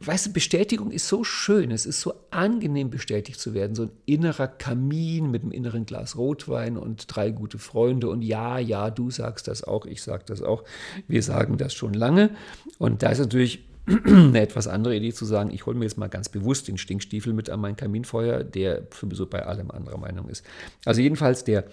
[0.00, 3.90] weißt du, Bestätigung ist so schön, es ist so angenehm bestätigt zu werden, so ein
[4.06, 8.08] innerer Kamin mit einem inneren Glas Rotwein und drei gute Freunde.
[8.08, 10.62] Und ja, ja, du sagst das auch, ich sag das auch,
[11.08, 12.30] wir sagen das schon lange.
[12.78, 16.08] Und da ist natürlich eine etwas andere Idee zu sagen, ich hole mir jetzt mal
[16.08, 20.44] ganz bewusst den Stinkstiefel mit an mein Kaminfeuer, der sowieso bei allem anderer Meinung ist.
[20.84, 21.64] Also jedenfalls der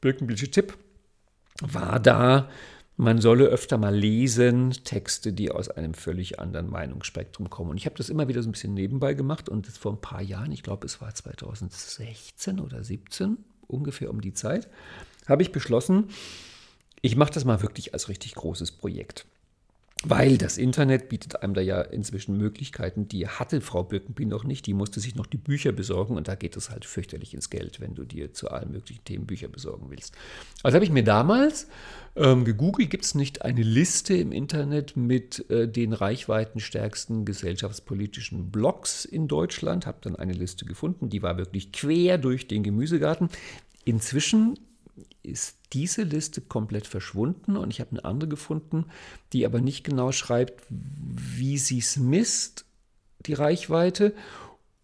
[0.00, 0.76] Birkenbildische Tipp
[1.60, 2.48] war da,
[2.96, 7.70] man solle öfter mal lesen, Texte, die aus einem völlig anderen Meinungsspektrum kommen.
[7.70, 10.22] Und ich habe das immer wieder so ein bisschen nebenbei gemacht und vor ein paar
[10.22, 14.68] Jahren, ich glaube es war 2016 oder 17, ungefähr um die Zeit,
[15.28, 16.08] habe ich beschlossen,
[17.00, 19.26] ich mache das mal wirklich als richtig großes Projekt.
[20.04, 24.66] Weil das Internet bietet einem da ja inzwischen Möglichkeiten, die hatte Frau Birkenby noch nicht.
[24.66, 27.80] Die musste sich noch die Bücher besorgen und da geht es halt fürchterlich ins Geld,
[27.80, 30.14] wenn du dir zu allen möglichen Themen Bücher besorgen willst.
[30.62, 31.66] Also habe ich mir damals
[32.14, 39.04] ähm, gegoogelt, gibt es nicht eine Liste im Internet mit äh, den reichweitenstärksten gesellschaftspolitischen Blogs
[39.04, 39.86] in Deutschland.
[39.86, 43.30] Habe dann eine Liste gefunden, die war wirklich quer durch den Gemüsegarten.
[43.84, 44.60] Inzwischen
[45.22, 48.86] ist diese Liste komplett verschwunden und ich habe eine andere gefunden,
[49.32, 52.64] die aber nicht genau schreibt, wie sie es misst,
[53.26, 54.14] die Reichweite,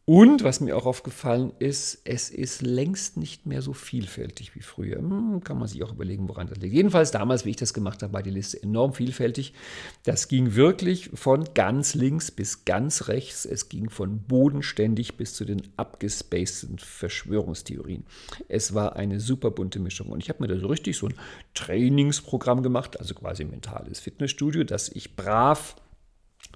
[0.06, 4.98] Und was mir auch aufgefallen ist, es ist längst nicht mehr so vielfältig wie früher.
[4.98, 6.74] Hm, kann man sich auch überlegen, woran das liegt.
[6.74, 9.54] Jedenfalls damals, wie ich das gemacht habe, war die Liste enorm vielfältig.
[10.02, 13.46] Das ging wirklich von ganz links bis ganz rechts.
[13.46, 18.04] Es ging von bodenständig bis zu den abgespaceden Verschwörungstheorien.
[18.48, 20.08] Es war eine super bunte Mischung.
[20.08, 21.14] Und ich habe mir da so richtig so ein
[21.54, 25.76] Trainingsprogramm gemacht, also quasi ein mentales Fitnessstudio, das ich brav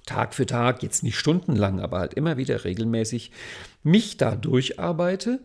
[0.09, 3.31] Tag für Tag, jetzt nicht stundenlang, aber halt immer wieder regelmäßig
[3.83, 5.39] mich da durcharbeite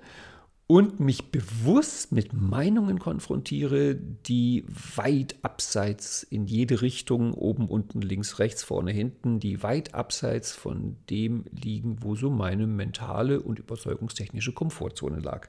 [0.67, 4.65] und mich bewusst mit Meinungen konfrontiere, die
[4.97, 10.97] weit abseits in jede Richtung, oben, unten, links, rechts, vorne, hinten, die weit abseits von
[11.11, 15.49] dem liegen, wo so meine mentale und überzeugungstechnische Komfortzone lag.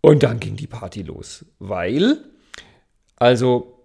[0.00, 2.18] Und dann ging die Party los, weil,
[3.16, 3.82] also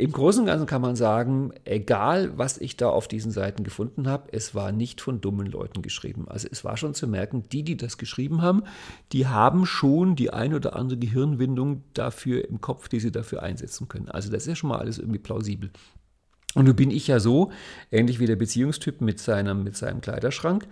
[0.00, 4.08] im Großen und Ganzen kann man sagen, egal was ich da auf diesen Seiten gefunden
[4.08, 6.26] habe, es war nicht von dummen Leuten geschrieben.
[6.28, 8.64] Also es war schon zu merken, die, die das geschrieben haben,
[9.12, 13.88] die haben schon die ein oder andere Gehirnwindung dafür im Kopf, die sie dafür einsetzen
[13.88, 14.08] können.
[14.08, 15.70] Also das ist schon mal alles irgendwie plausibel.
[16.54, 17.52] Und nun bin ich ja so,
[17.92, 20.66] ähnlich wie der Beziehungstyp mit seinem, mit seinem Kleiderschrank,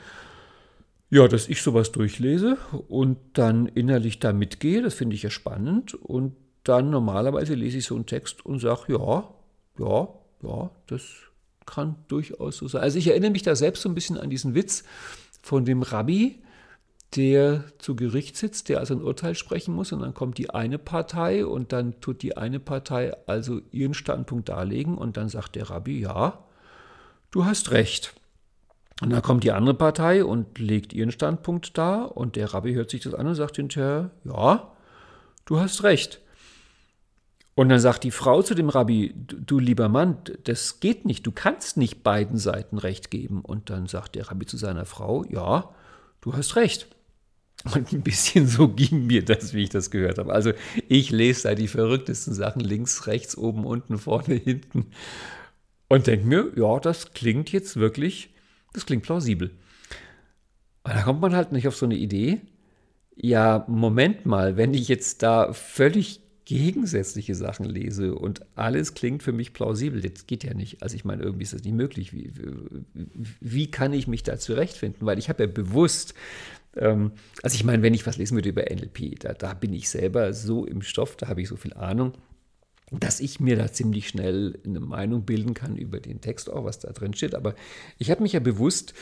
[1.11, 2.57] ja, dass ich sowas durchlese
[2.89, 7.87] und dann innerlich da mitgehe, das finde ich ja spannend und dann normalerweise lese ich
[7.87, 9.29] so einen Text und sage, ja,
[9.79, 10.09] ja,
[10.43, 11.03] ja, das
[11.67, 12.83] kann durchaus so sein.
[12.83, 14.85] Also ich erinnere mich da selbst so ein bisschen an diesen Witz
[15.43, 16.43] von dem Rabbi,
[17.17, 20.79] der zu Gericht sitzt, der also ein Urteil sprechen muss und dann kommt die eine
[20.79, 25.71] Partei und dann tut die eine Partei also ihren Standpunkt darlegen und dann sagt der
[25.71, 26.45] Rabbi, ja,
[27.31, 28.15] du hast recht.
[29.01, 32.91] Und dann kommt die andere Partei und legt ihren Standpunkt dar und der Rabbi hört
[32.91, 34.73] sich das an und sagt hinterher, ja,
[35.45, 36.21] du hast recht.
[37.59, 41.33] Und dann sagt die Frau zu dem Rabbi, du lieber Mann, das geht nicht, du
[41.33, 43.41] kannst nicht beiden Seiten recht geben.
[43.41, 45.69] Und dann sagt der Rabbi zu seiner Frau, ja,
[46.21, 46.87] du hast recht.
[47.75, 50.33] Und ein bisschen so ging mir das, wie ich das gehört habe.
[50.33, 50.53] Also
[50.87, 54.93] ich lese da die verrücktesten Sachen links, rechts, oben, unten, vorne, hinten
[55.89, 58.33] und denke mir, ja, das klingt jetzt wirklich,
[58.73, 59.51] das klingt plausibel.
[60.85, 62.41] Und da kommt man halt nicht auf so eine Idee.
[63.17, 69.33] Ja, Moment mal, wenn ich jetzt da völlig gegensätzliche Sachen lese und alles klingt für
[69.33, 70.01] mich plausibel.
[70.01, 70.83] Das geht ja nicht.
[70.83, 72.15] Also ich meine, irgendwie ist das nicht möglich.
[72.15, 72.33] Wie,
[73.41, 75.07] wie, kann ich mich da zurechtfinden?
[75.07, 76.15] Weil ich habe ja bewusst,
[76.75, 79.91] ähm, also ich meine, wenn ich was lesen würde über NLP, da, da bin ich
[79.91, 82.15] selber so im Stoff, da habe ich so viel Ahnung,
[82.91, 86.79] dass ich mir da ziemlich schnell eine Meinung bilden kann über den Text auch, was
[86.79, 87.35] da drin steht.
[87.35, 87.55] Aber
[87.99, 88.95] ich habe mich ja bewusst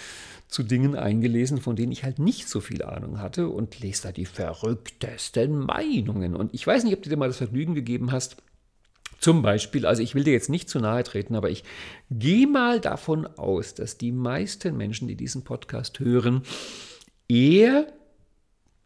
[0.49, 4.12] zu Dingen eingelesen, von denen ich halt nicht so viel Ahnung hatte und lese da
[4.12, 6.37] die verrücktesten Meinungen.
[6.37, 8.37] Und ich weiß nicht, ob du dir mal das Vergnügen gegeben hast,
[9.18, 11.64] zum Beispiel, also ich will dir jetzt nicht zu nahe treten, aber ich
[12.11, 16.42] gehe mal davon aus, dass die meisten Menschen, die diesen Podcast hören,
[17.29, 17.87] eher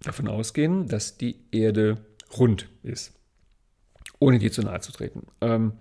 [0.02, 1.98] davon ausgehen, dass die Erde
[2.38, 3.12] rund ist.
[4.20, 5.26] Ohne dir zu nahe zu treten.
[5.40, 5.72] Ähm,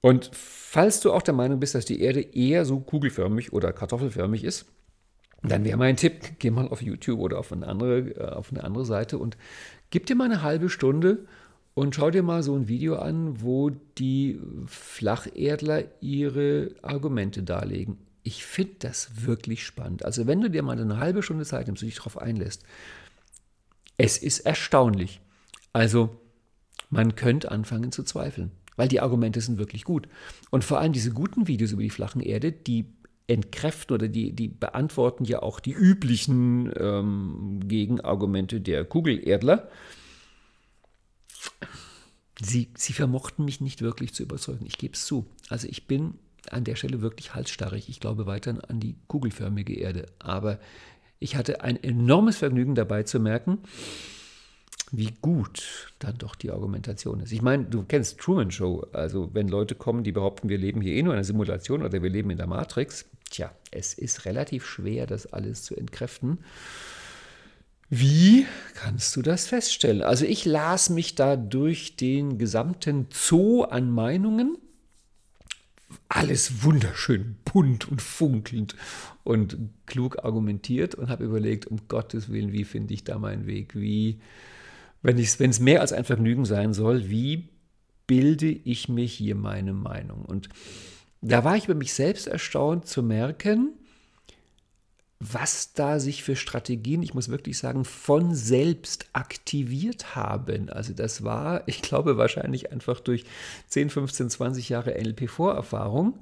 [0.00, 4.44] und falls du auch der Meinung bist, dass die Erde eher so kugelförmig oder kartoffelförmig
[4.44, 4.66] ist,
[5.42, 8.64] dann wäre mein Tipp, geh mal auf YouTube oder auf eine, andere, äh, auf eine
[8.64, 9.36] andere Seite und
[9.90, 11.26] gib dir mal eine halbe Stunde
[11.74, 17.98] und schau dir mal so ein Video an, wo die Flacherdler ihre Argumente darlegen.
[18.24, 20.04] Ich finde das wirklich spannend.
[20.04, 22.64] Also wenn du dir mal eine halbe Stunde Zeit nimmst und dich darauf einlässt,
[23.96, 25.20] es ist erstaunlich.
[25.72, 26.20] Also
[26.90, 30.08] man könnte anfangen zu zweifeln, weil die Argumente sind wirklich gut.
[30.50, 32.86] Und vor allem diese guten Videos über die flachen Erde, die
[33.26, 39.68] entkräften oder die, die beantworten ja auch die üblichen ähm, Gegenargumente der Kugelerdler.
[42.40, 45.26] Sie, sie vermochten mich nicht wirklich zu überzeugen, ich gebe es zu.
[45.48, 46.14] Also ich bin
[46.50, 47.88] an der Stelle wirklich halsstarrig.
[47.88, 50.06] Ich glaube weiterhin an die kugelförmige Erde.
[50.18, 50.58] Aber
[51.18, 53.58] ich hatte ein enormes Vergnügen dabei zu merken,
[54.90, 57.32] wie gut dann doch die Argumentation ist.
[57.32, 58.86] Ich meine, du kennst Truman Show.
[58.92, 62.02] Also wenn Leute kommen, die behaupten, wir leben hier eh nur in einer Simulation oder
[62.02, 66.38] wir leben in der Matrix, Tja, es ist relativ schwer, das alles zu entkräften.
[67.90, 70.02] Wie kannst du das feststellen?
[70.02, 74.58] Also ich las mich da durch den gesamten Zoo an Meinungen.
[76.10, 78.76] Alles wunderschön bunt und funkelnd
[79.24, 83.74] und klug argumentiert und habe überlegt, um Gottes Willen, wie finde ich da meinen Weg?
[83.74, 84.20] Wie,
[85.02, 87.48] wenn es mehr als ein Vergnügen sein soll, wie
[88.06, 90.24] bilde ich mir hier meine Meinung?
[90.24, 90.48] Und
[91.20, 93.72] da war ich über mich selbst erstaunt zu merken,
[95.20, 100.70] was da sich für Strategien, ich muss wirklich sagen, von selbst aktiviert haben.
[100.70, 103.24] Also das war, ich glaube, wahrscheinlich einfach durch
[103.68, 106.20] 10, 15, 20 Jahre NLP-Vorerfahrung.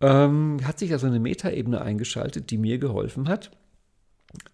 [0.00, 3.50] ähm, hat sich also eine Metaebene eingeschaltet, die mir geholfen hat,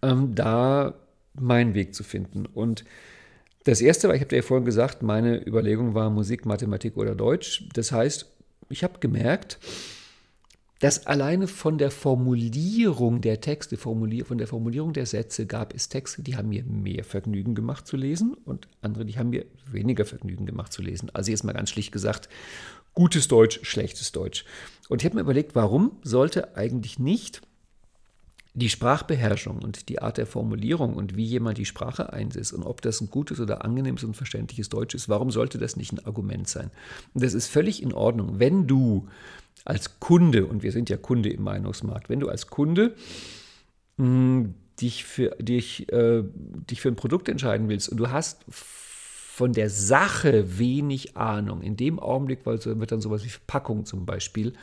[0.01, 0.95] ähm, da
[1.33, 2.45] meinen Weg zu finden.
[2.45, 2.85] Und
[3.63, 7.15] das erste war, ich habe dir ja vorhin gesagt, meine Überlegung war Musik, Mathematik oder
[7.15, 7.67] Deutsch.
[7.73, 8.29] Das heißt,
[8.69, 9.59] ich habe gemerkt,
[10.79, 16.23] dass alleine von der Formulierung der Texte, von der Formulierung der Sätze gab es Texte,
[16.23, 20.45] die haben mir mehr Vergnügen gemacht zu lesen und andere, die haben mir weniger Vergnügen
[20.45, 21.09] gemacht zu lesen.
[21.13, 22.27] Also jetzt mal ganz schlicht gesagt,
[22.93, 24.43] gutes Deutsch, schlechtes Deutsch.
[24.89, 27.41] Und ich habe mir überlegt, warum sollte eigentlich nicht
[28.55, 32.81] die Sprachbeherrschung und die Art der Formulierung und wie jemand die Sprache einsetzt und ob
[32.81, 36.47] das ein gutes oder angenehmes und verständliches Deutsch ist, warum sollte das nicht ein Argument
[36.47, 36.69] sein?
[37.13, 39.07] Und das ist völlig in Ordnung, wenn du
[39.65, 42.95] als Kunde, und wir sind ja Kunde im Meinungsmarkt, wenn du als Kunde
[43.97, 46.23] mh, hm, dich, für, dich, äh,
[46.69, 51.75] dich für ein Produkt entscheiden willst und du hast von der Sache wenig Ahnung, in
[51.75, 54.53] dem Augenblick, weil so wird dann sowas wie Verpackung zum Beispiel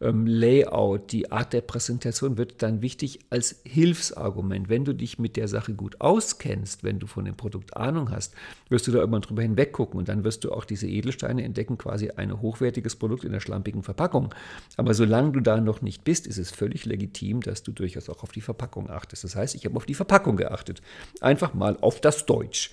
[0.00, 4.68] ähm, Layout, die Art der Präsentation wird dann wichtig als Hilfsargument.
[4.68, 8.34] Wenn du dich mit der Sache gut auskennst, wenn du von dem Produkt Ahnung hast,
[8.68, 11.78] wirst du da irgendwann drüber hinweg gucken und dann wirst du auch diese Edelsteine entdecken,
[11.78, 14.34] quasi ein hochwertiges Produkt in der schlampigen Verpackung.
[14.76, 18.22] Aber solange du da noch nicht bist, ist es völlig legitim, dass du durchaus auch
[18.22, 19.24] auf die Verpackung achtest.
[19.24, 20.82] Das heißt, ich habe auf die Verpackung geachtet.
[21.20, 22.70] Einfach mal auf das Deutsch.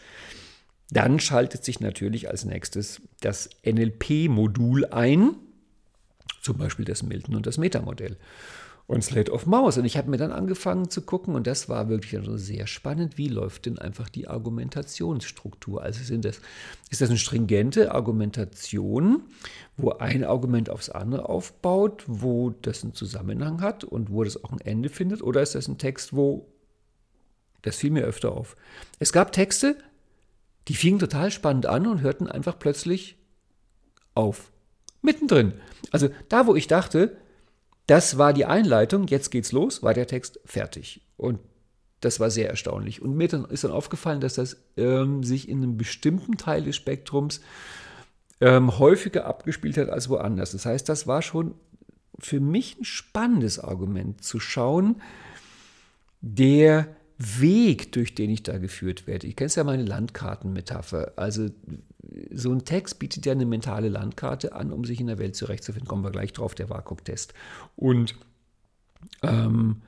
[0.89, 5.36] Dann schaltet sich natürlich als nächstes das NLP-Modul ein
[6.43, 8.17] zum Beispiel das Milton und das Metamodell
[8.86, 9.77] und Slate of Mouse.
[9.77, 13.17] Und ich habe mir dann angefangen zu gucken, und das war wirklich also sehr spannend,
[13.17, 15.82] wie läuft denn einfach die Argumentationsstruktur?
[15.82, 16.41] Also sind das,
[16.89, 19.23] ist das eine stringente Argumentation,
[19.77, 24.51] wo ein Argument aufs andere aufbaut, wo das einen Zusammenhang hat und wo das auch
[24.51, 25.21] ein Ende findet?
[25.21, 26.47] Oder ist das ein Text, wo,
[27.62, 28.58] das fiel mir öfter auf.
[28.99, 29.77] Es gab Texte,
[30.67, 33.17] die fingen total spannend an und hörten einfach plötzlich
[34.13, 34.52] auf
[35.03, 35.53] mittendrin.
[35.91, 37.17] Also da, wo ich dachte,
[37.87, 41.01] das war die Einleitung, jetzt geht's los, war der Text fertig.
[41.17, 41.39] Und
[41.99, 43.01] das war sehr erstaunlich.
[43.01, 46.75] Und mir dann, ist dann aufgefallen, dass das ähm, sich in einem bestimmten Teil des
[46.75, 47.41] Spektrums
[48.41, 50.51] ähm, häufiger abgespielt hat als woanders.
[50.51, 51.55] Das heißt, das war schon
[52.19, 55.01] für mich ein spannendes Argument zu schauen,
[56.21, 56.87] der
[57.17, 59.27] Weg, durch den ich da geführt werde.
[59.27, 61.13] Ich kenne ja meine Landkartenmetapher.
[61.15, 61.49] Also
[62.31, 65.87] so ein Text bietet ja eine mentale Landkarte an, um sich in der Welt zurechtzufinden.
[65.87, 67.33] Kommen wir gleich drauf, der WAKOK-Test.
[67.75, 68.15] Und
[69.21, 69.81] ähm,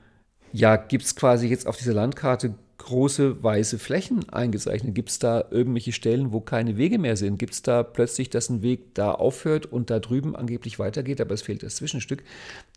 [0.52, 4.94] ja, gibt es quasi jetzt auf dieser Landkarte große weiße Flächen eingezeichnet?
[4.94, 7.38] Gibt es da irgendwelche Stellen, wo keine Wege mehr sind?
[7.38, 11.34] Gibt es da plötzlich, dass ein Weg da aufhört und da drüben angeblich weitergeht, aber
[11.34, 12.22] es fehlt das Zwischenstück?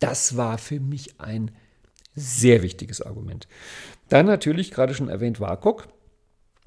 [0.00, 1.50] Das war für mich ein
[2.14, 3.46] sehr wichtiges Argument.
[4.08, 5.88] Dann natürlich gerade schon erwähnt WAKOK.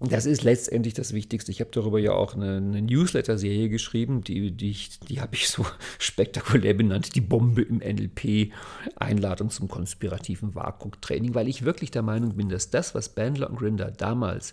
[0.05, 1.49] Das ist letztendlich das Wichtigste.
[1.49, 4.75] Ich habe darüber ja auch eine, eine Newsletter-Serie geschrieben, die, die,
[5.07, 5.65] die habe ich so
[5.97, 8.51] spektakulär benannt, die Bombe im NLP,
[8.97, 13.57] Einladung zum konspirativen WAKOK-Training, weil ich wirklich der Meinung bin, dass das, was Bandler und
[13.57, 14.51] Grinder damals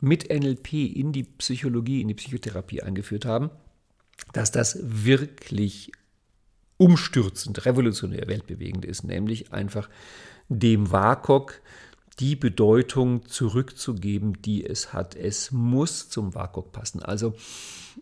[0.00, 3.50] mit NLP in die Psychologie, in die Psychotherapie eingeführt haben,
[4.32, 5.92] dass das wirklich
[6.76, 9.88] umstürzend, revolutionär, weltbewegend ist, nämlich einfach
[10.48, 11.62] dem WAKOK
[12.20, 15.14] die Bedeutung zurückzugeben, die es hat.
[15.14, 17.02] Es muss zum WAKOK passen.
[17.02, 17.34] Also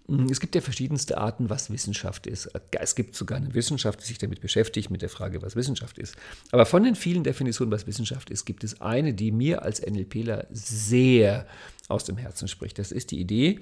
[0.08, 2.50] mm, es gibt ja verschiedenste Arten, was Wissenschaft ist.
[2.72, 6.16] Es gibt sogar eine Wissenschaft, die sich damit beschäftigt, mit der Frage, was Wissenschaft ist.
[6.50, 10.46] Aber von den vielen Definitionen, was Wissenschaft ist, gibt es eine, die mir als NLPler
[10.50, 11.46] sehr
[11.88, 12.78] aus dem Herzen spricht.
[12.78, 13.60] Das ist die Idee,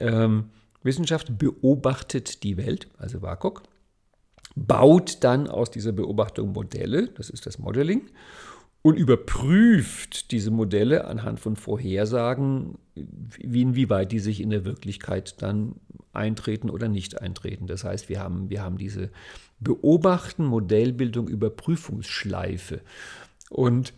[0.00, 0.50] ähm,
[0.82, 3.62] Wissenschaft beobachtet die Welt, also WAKOK,
[4.54, 8.08] baut dann aus dieser Beobachtung Modelle, das ist das Modeling,
[8.86, 15.74] und überprüft diese Modelle anhand von Vorhersagen, wie inwieweit die sich in der Wirklichkeit dann
[16.12, 17.66] eintreten oder nicht eintreten.
[17.66, 19.10] Das heißt, wir haben, wir haben diese
[19.58, 22.80] Beobachten, Modellbildung, Überprüfungsschleife.
[23.50, 23.92] Und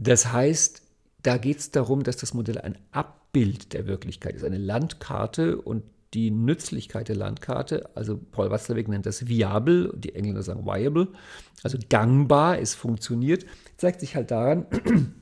[0.00, 0.82] das heißt,
[1.22, 5.84] da geht es darum, dass das Modell ein Abbild der Wirklichkeit ist, eine Landkarte und
[6.14, 11.08] die Nützlichkeit der Landkarte, also Paul Watzlawick nennt das viable, die Engländer sagen viable,
[11.62, 14.66] also gangbar, es funktioniert, zeigt sich halt daran,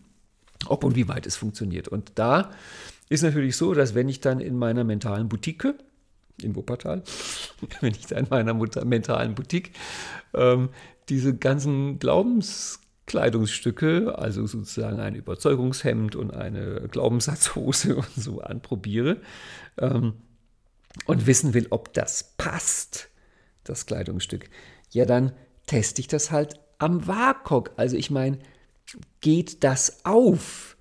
[0.69, 1.89] ob und wie weit es funktioniert.
[1.89, 2.51] Und da
[3.09, 5.75] ist natürlich so, dass wenn ich dann in meiner mentalen Boutique,
[6.43, 7.03] in Wuppertal,
[7.81, 9.73] wenn ich da in meiner mentalen Boutique
[10.35, 10.69] ähm,
[11.09, 19.19] diese ganzen Glaubenskleidungsstücke, also sozusagen ein Überzeugungshemd und eine Glaubenssatzhose und so anprobiere,
[19.79, 20.15] ähm,
[21.05, 23.09] und wissen will, ob das passt,
[23.65, 24.49] das Kleidungsstück,
[24.91, 25.33] ja, dann
[25.67, 27.73] teste ich das halt am WAKOK.
[27.77, 28.39] Also ich meine,
[29.21, 30.77] geht das auf?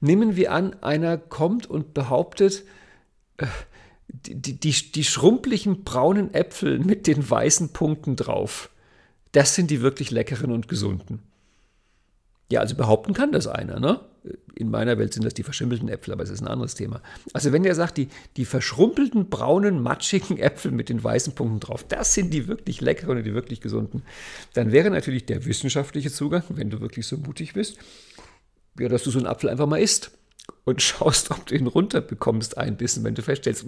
[0.00, 2.64] Nehmen wir an, einer kommt und behauptet,
[3.38, 3.46] äh,
[4.08, 8.70] die, die, die schrumpeligen braunen Äpfel mit den weißen Punkten drauf,
[9.32, 11.22] das sind die wirklich leckeren und gesunden.
[12.50, 14.00] Ja, also behaupten kann das einer, ne?
[14.54, 17.02] In meiner Welt sind das die verschimmelten Äpfel, aber es ist ein anderes Thema.
[17.32, 21.84] Also wenn der sagt, die, die verschrumpelten, braunen, matschigen Äpfel mit den weißen Punkten drauf,
[21.84, 24.02] das sind die wirklich leckeren und die wirklich gesunden,
[24.54, 27.76] dann wäre natürlich der wissenschaftliche Zugang, wenn du wirklich so mutig bist,
[28.78, 30.10] ja, dass du so einen Apfel einfach mal isst
[30.64, 33.66] und schaust, ob du ihn runterbekommst ein bisschen, wenn du feststellst,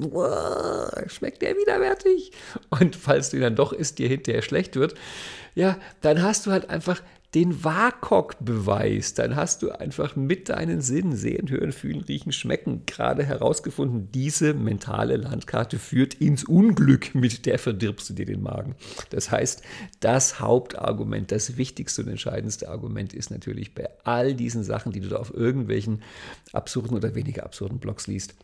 [1.07, 2.33] schmeckt der widerwärtig.
[2.71, 4.95] Und falls du ihn dann doch isst, dir hinterher schlecht wird,
[5.55, 7.03] ja, dann hast du halt einfach
[7.35, 9.15] den WAKOK-Beweis.
[9.15, 14.55] Dann hast du einfach mit deinen Sinnen, sehen, hören, fühlen, riechen, schmecken, gerade herausgefunden, diese
[14.55, 18.77] mentale Landkarte führt ins Unglück, mit der verdirbst du dir den Magen.
[19.11, 19.63] Das heißt,
[20.01, 25.09] das Hauptargument, das wichtigste und entscheidendste Argument ist natürlich bei all diesen Sachen, die du
[25.09, 26.03] da auf irgendwelchen
[26.53, 28.35] absurden oder weniger absurden Blogs liest,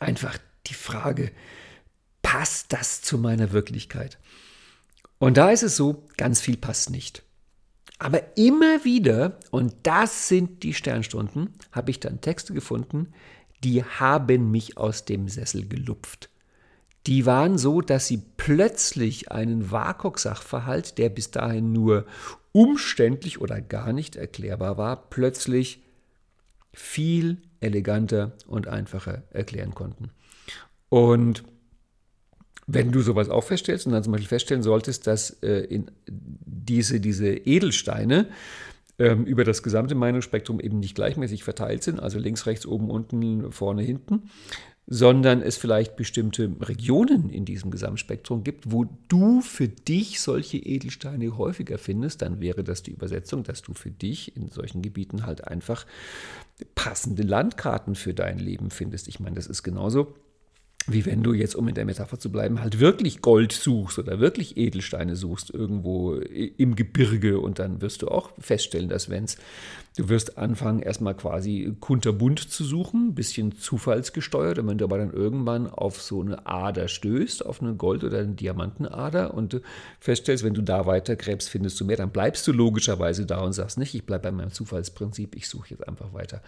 [0.00, 1.30] einfach die Frage,
[2.22, 4.18] passt das zu meiner Wirklichkeit?
[5.18, 7.22] Und da ist es so, ganz viel passt nicht.
[7.98, 13.12] Aber immer wieder, und das sind die Sternstunden, habe ich dann Texte gefunden,
[13.64, 16.28] die haben mich aus dem Sessel gelupft.
[17.06, 22.04] Die waren so, dass sie plötzlich einen WAKOK-Sachverhalt, der bis dahin nur
[22.52, 25.82] umständlich oder gar nicht erklärbar war, plötzlich
[26.72, 30.10] viel eleganter und einfacher erklären konnten.
[30.88, 31.44] Und
[32.66, 37.28] wenn du sowas auch feststellst und dann zum Beispiel feststellen solltest, dass äh, diese, diese
[37.28, 38.26] Edelsteine
[38.98, 43.52] ähm, über das gesamte Meinungsspektrum eben nicht gleichmäßig verteilt sind, also links, rechts, oben, unten,
[43.52, 44.30] vorne, hinten,
[44.88, 51.36] sondern es vielleicht bestimmte Regionen in diesem Gesamtspektrum gibt, wo du für dich solche Edelsteine
[51.36, 55.46] häufiger findest, dann wäre das die Übersetzung, dass du für dich in solchen Gebieten halt
[55.46, 55.86] einfach
[56.74, 59.08] passende Landkarten für dein Leben findest.
[59.08, 60.14] Ich meine, das ist genauso
[60.86, 64.20] wie wenn du jetzt, um in der Metapher zu bleiben, halt wirklich Gold suchst oder
[64.20, 69.36] wirklich Edelsteine suchst irgendwo im Gebirge und dann wirst du auch feststellen, dass wenn es,
[69.96, 74.98] du wirst anfangen erstmal quasi kunterbunt zu suchen, ein bisschen zufallsgesteuert und wenn du aber
[74.98, 79.60] dann irgendwann auf so eine Ader stößt, auf eine Gold- oder eine Diamantenader und
[79.98, 83.54] feststellst, wenn du da weiter gräbst, findest du mehr, dann bleibst du logischerweise da und
[83.54, 86.42] sagst nicht, ich bleibe bei meinem Zufallsprinzip, ich suche jetzt einfach weiter.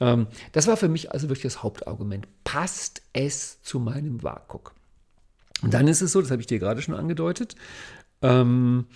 [0.00, 2.26] Ähm, das war für mich also wirklich das Hauptargument.
[2.44, 4.74] Passt es zu meinem WAKOK.
[5.62, 7.56] Und dann ist es so, das habe ich dir gerade schon angedeutet,
[8.22, 8.86] ähm,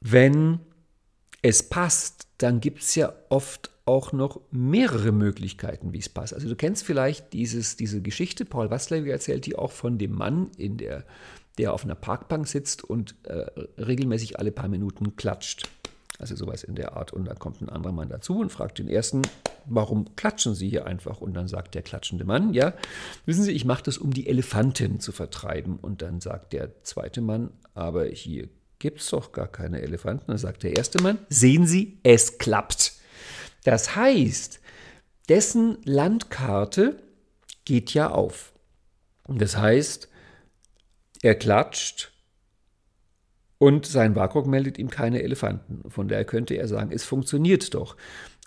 [0.00, 0.60] wenn
[1.42, 6.34] es passt, dann gibt es ja oft auch noch mehrere Möglichkeiten, wie es passt.
[6.34, 10.50] Also du kennst vielleicht dieses, diese Geschichte, Paul Watzlawick erzählt die auch von dem Mann,
[10.56, 11.04] in der,
[11.58, 13.46] der auf einer Parkbank sitzt und äh,
[13.80, 15.68] regelmäßig alle paar Minuten klatscht.
[16.18, 17.12] Also sowas in der Art.
[17.12, 19.22] Und dann kommt ein anderer Mann dazu und fragt den ersten,
[19.64, 21.22] warum klatschen Sie hier einfach?
[21.22, 22.74] Und dann sagt der klatschende Mann, ja,
[23.24, 25.78] wissen Sie, ich mache das, um die Elefanten zu vertreiben.
[25.78, 28.50] Und dann sagt der zweite Mann, aber hier
[28.80, 30.24] gibt es doch gar keine Elefanten.
[30.26, 32.94] Dann sagt der erste Mann, sehen Sie, es klappt.
[33.62, 34.60] Das heißt,
[35.28, 37.00] dessen Landkarte
[37.64, 38.52] geht ja auf.
[39.28, 40.08] Das heißt,
[41.22, 42.10] er klatscht
[43.58, 45.88] und sein WAKOK meldet ihm keine Elefanten.
[45.88, 47.96] Von daher könnte er sagen, es funktioniert doch.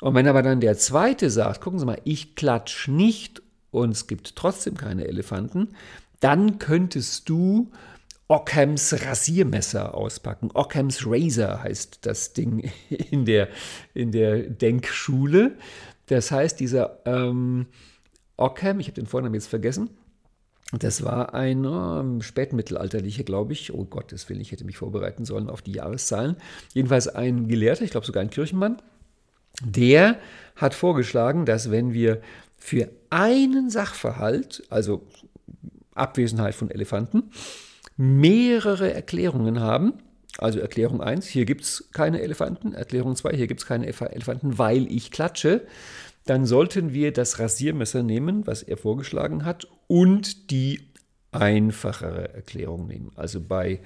[0.02, 4.08] Und wenn aber dann der zweite sagt, gucken Sie mal, ich klatsch nicht und es
[4.08, 5.76] gibt trotzdem keine Elefanten,
[6.20, 7.72] dann könntest du
[8.28, 10.50] Ockhams Rasiermesser auspacken.
[10.54, 13.50] Ockhams Razor heißt das Ding in der,
[13.94, 15.58] in der Denkschule.
[16.08, 17.68] Das heißt, dieser ähm,
[18.38, 19.90] Ockham, ich habe den Vornamen jetzt vergessen,
[20.80, 23.74] das war ein oh, spätmittelalterlicher, glaube ich.
[23.74, 26.36] Oh Gott, das will ich hätte mich vorbereiten sollen auf die Jahreszahlen.
[26.74, 28.82] Jedenfalls ein Gelehrter, ich glaube sogar ein Kirchenmann,
[29.64, 30.18] der
[30.56, 32.22] hat vorgeschlagen, dass wenn wir
[32.58, 35.06] für einen Sachverhalt, also
[35.94, 37.32] Abwesenheit von Elefanten,
[37.98, 39.94] mehrere Erklärungen haben,
[40.38, 44.58] also Erklärung 1, hier gibt es keine Elefanten, Erklärung 2, hier gibt es keine Elefanten,
[44.58, 45.62] weil ich klatsche,
[46.26, 50.80] dann sollten wir das Rasiermesser nehmen, was er vorgeschlagen hat, und die
[51.32, 53.12] einfachere Erklärung nehmen.
[53.16, 53.82] Also bei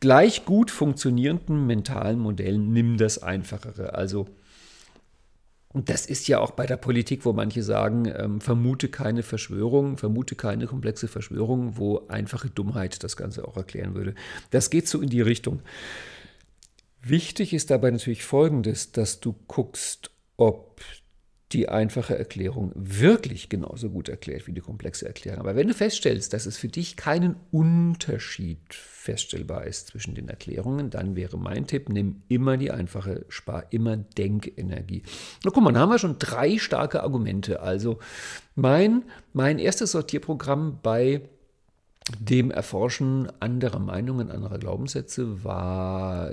[0.00, 3.94] gleich gut funktionierenden mentalen Modellen nimm das einfachere.
[3.94, 4.26] Also
[5.72, 9.98] und das ist ja auch bei der Politik, wo manche sagen, ähm, vermute keine Verschwörung,
[9.98, 14.16] vermute keine komplexe Verschwörung, wo einfache Dummheit das Ganze auch erklären würde.
[14.50, 15.62] Das geht so in die Richtung.
[17.02, 20.80] Wichtig ist dabei natürlich Folgendes, dass du guckst, ob
[21.52, 25.40] die einfache Erklärung wirklich genauso gut erklärt wie die komplexe Erklärung.
[25.40, 30.90] Aber wenn du feststellst, dass es für dich keinen Unterschied feststellbar ist zwischen den Erklärungen,
[30.90, 35.02] dann wäre mein Tipp, nimm immer die einfache, spar immer Denkenergie.
[35.44, 37.60] Na guck mal, da haben wir schon drei starke Argumente.
[37.60, 37.98] Also
[38.54, 41.22] mein, mein erstes Sortierprogramm bei
[42.20, 46.32] dem Erforschen anderer Meinungen, anderer Glaubenssätze war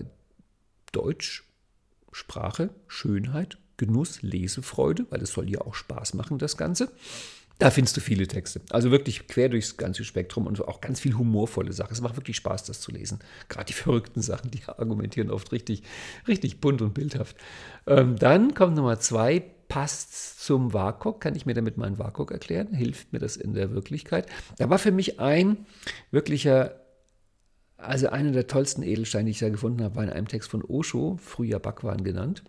[0.92, 1.44] Deutsch,
[2.12, 6.92] Sprache, Schönheit, Genuss, Lesefreude, weil es soll ja auch Spaß machen, das Ganze.
[7.60, 8.62] Da findest du viele Texte.
[8.70, 11.94] Also wirklich quer durchs ganze Spektrum und auch ganz viel humorvolle Sachen.
[11.94, 13.20] Es macht wirklich Spaß, das zu lesen.
[13.50, 15.82] Gerade die verrückten Sachen, die argumentieren oft richtig,
[16.28, 17.36] richtig bunt und bildhaft.
[17.88, 21.20] Ähm, dann kommt Nummer zwei, passt zum WAKOK.
[21.20, 22.74] Kann ich mir damit meinen WAKOK erklären?
[22.74, 24.28] Hilft mir das in der Wirklichkeit?
[24.60, 25.66] Da war für mich ein
[26.12, 26.82] wirklicher
[27.80, 30.64] also einer der tollsten Edelsteine, die ich da gefunden habe, war in einem Text von
[30.64, 32.44] Osho, früher Bhagwan genannt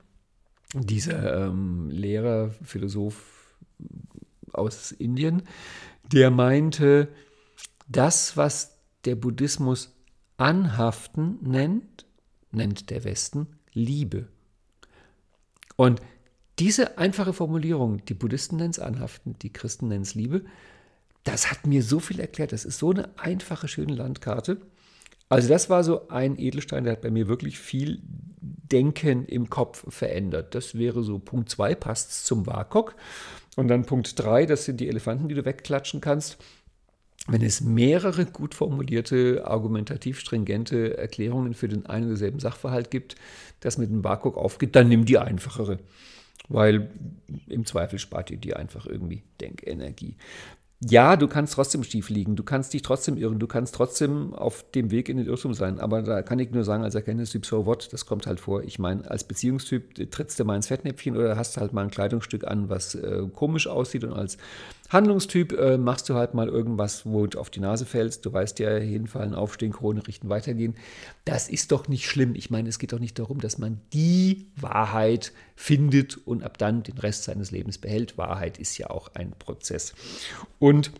[0.74, 3.56] dieser ähm, Lehrer, Philosoph
[4.52, 5.42] aus Indien,
[6.12, 7.08] der meinte,
[7.88, 9.94] das, was der Buddhismus
[10.36, 12.06] Anhaften nennt,
[12.52, 14.28] nennt der Westen Liebe.
[15.76, 16.00] Und
[16.58, 20.44] diese einfache Formulierung, die Buddhisten nennen es Anhaften, die Christen nennen es Liebe,
[21.24, 22.52] das hat mir so viel erklärt.
[22.52, 24.60] Das ist so eine einfache, schöne Landkarte.
[25.28, 28.00] Also das war so ein Edelstein, der hat bei mir wirklich viel
[28.40, 30.54] Denken im Kopf verändert.
[30.54, 32.94] Das wäre so Punkt 2, passt zum WAKOK.
[33.56, 36.38] Und dann Punkt 3, das sind die Elefanten, die du wegklatschen kannst.
[37.26, 43.16] Wenn es mehrere gut formulierte, argumentativ stringente Erklärungen für den einen oder selben Sachverhalt gibt,
[43.60, 45.78] das mit dem WAKOK aufgeht, dann nimm die einfachere
[46.48, 46.90] weil
[47.46, 50.16] im Zweifel spart ihr die einfach irgendwie Denkenergie
[50.80, 54.64] ja, du kannst trotzdem schief liegen, du kannst dich trotzdem irren, du kannst trotzdem auf
[54.70, 55.80] dem Weg in den Irrtum sein.
[55.80, 58.62] Aber da kann ich nur sagen, als Erkenntnistyp, so what, das kommt halt vor.
[58.62, 62.46] Ich meine, als Beziehungstyp trittst du mal ins Fettnäpfchen oder hast halt mal ein Kleidungsstück
[62.46, 64.38] an, was äh, komisch aussieht und als
[64.88, 68.24] Handlungstyp äh, machst du halt mal irgendwas, wo du auf die Nase fällst.
[68.24, 70.76] Du weißt ja, hinfallen, aufstehen, Krone richten, weitergehen.
[71.24, 72.34] Das ist doch nicht schlimm.
[72.34, 76.82] Ich meine, es geht doch nicht darum, dass man die Wahrheit findet und ab dann
[76.82, 78.16] den Rest seines Lebens behält.
[78.16, 79.94] Wahrheit ist ja auch ein Prozess.
[80.58, 80.92] Und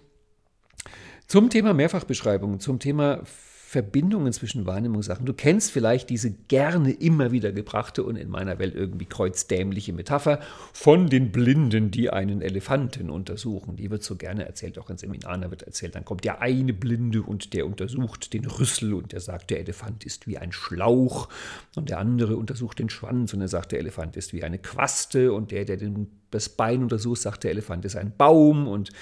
[1.26, 3.22] zum Thema Mehrfachbeschreibung, zum Thema
[3.68, 5.26] Verbindungen zwischen Wahrnehmungssachen.
[5.26, 10.40] Du kennst vielleicht diese gerne immer wieder gebrachte und in meiner Welt irgendwie kreuzdämliche Metapher
[10.72, 13.76] von den Blinden, die einen Elefanten untersuchen.
[13.76, 15.96] Die wird so gerne erzählt, auch in Seminaren wird erzählt.
[15.96, 20.02] Dann kommt der eine Blinde und der untersucht den Rüssel und der sagt, der Elefant
[20.02, 21.28] ist wie ein Schlauch.
[21.76, 25.34] Und der andere untersucht den Schwanz und er sagt, der Elefant ist wie eine Quaste.
[25.34, 28.66] Und der, der den, das Bein untersucht, sagt, der Elefant ist ein Baum.
[28.66, 28.92] Und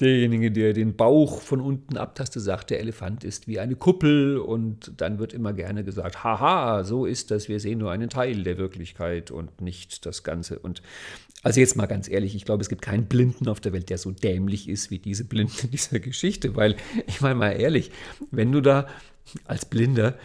[0.00, 4.92] Derjenige, der den Bauch von unten abtastet, sagt, der Elefant ist wie eine Kuppel und
[4.96, 8.56] dann wird immer gerne gesagt, haha, so ist das, wir sehen nur einen Teil der
[8.56, 10.58] Wirklichkeit und nicht das Ganze.
[10.58, 10.82] Und
[11.42, 13.98] also jetzt mal ganz ehrlich, ich glaube, es gibt keinen Blinden auf der Welt, der
[13.98, 16.76] so dämlich ist wie diese Blinden dieser Geschichte, weil
[17.06, 17.90] ich meine mal ehrlich,
[18.30, 18.86] wenn du da
[19.44, 20.18] als Blinder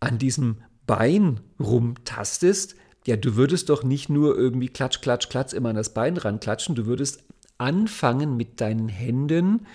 [0.00, 2.76] an diesem Bein rumtastest,
[3.06, 6.74] ja, du würdest doch nicht nur irgendwie klatsch, klatsch, klatsch immer an das Bein ranklatschen,
[6.74, 7.24] du würdest
[7.62, 9.66] anfangen mit deinen Händen,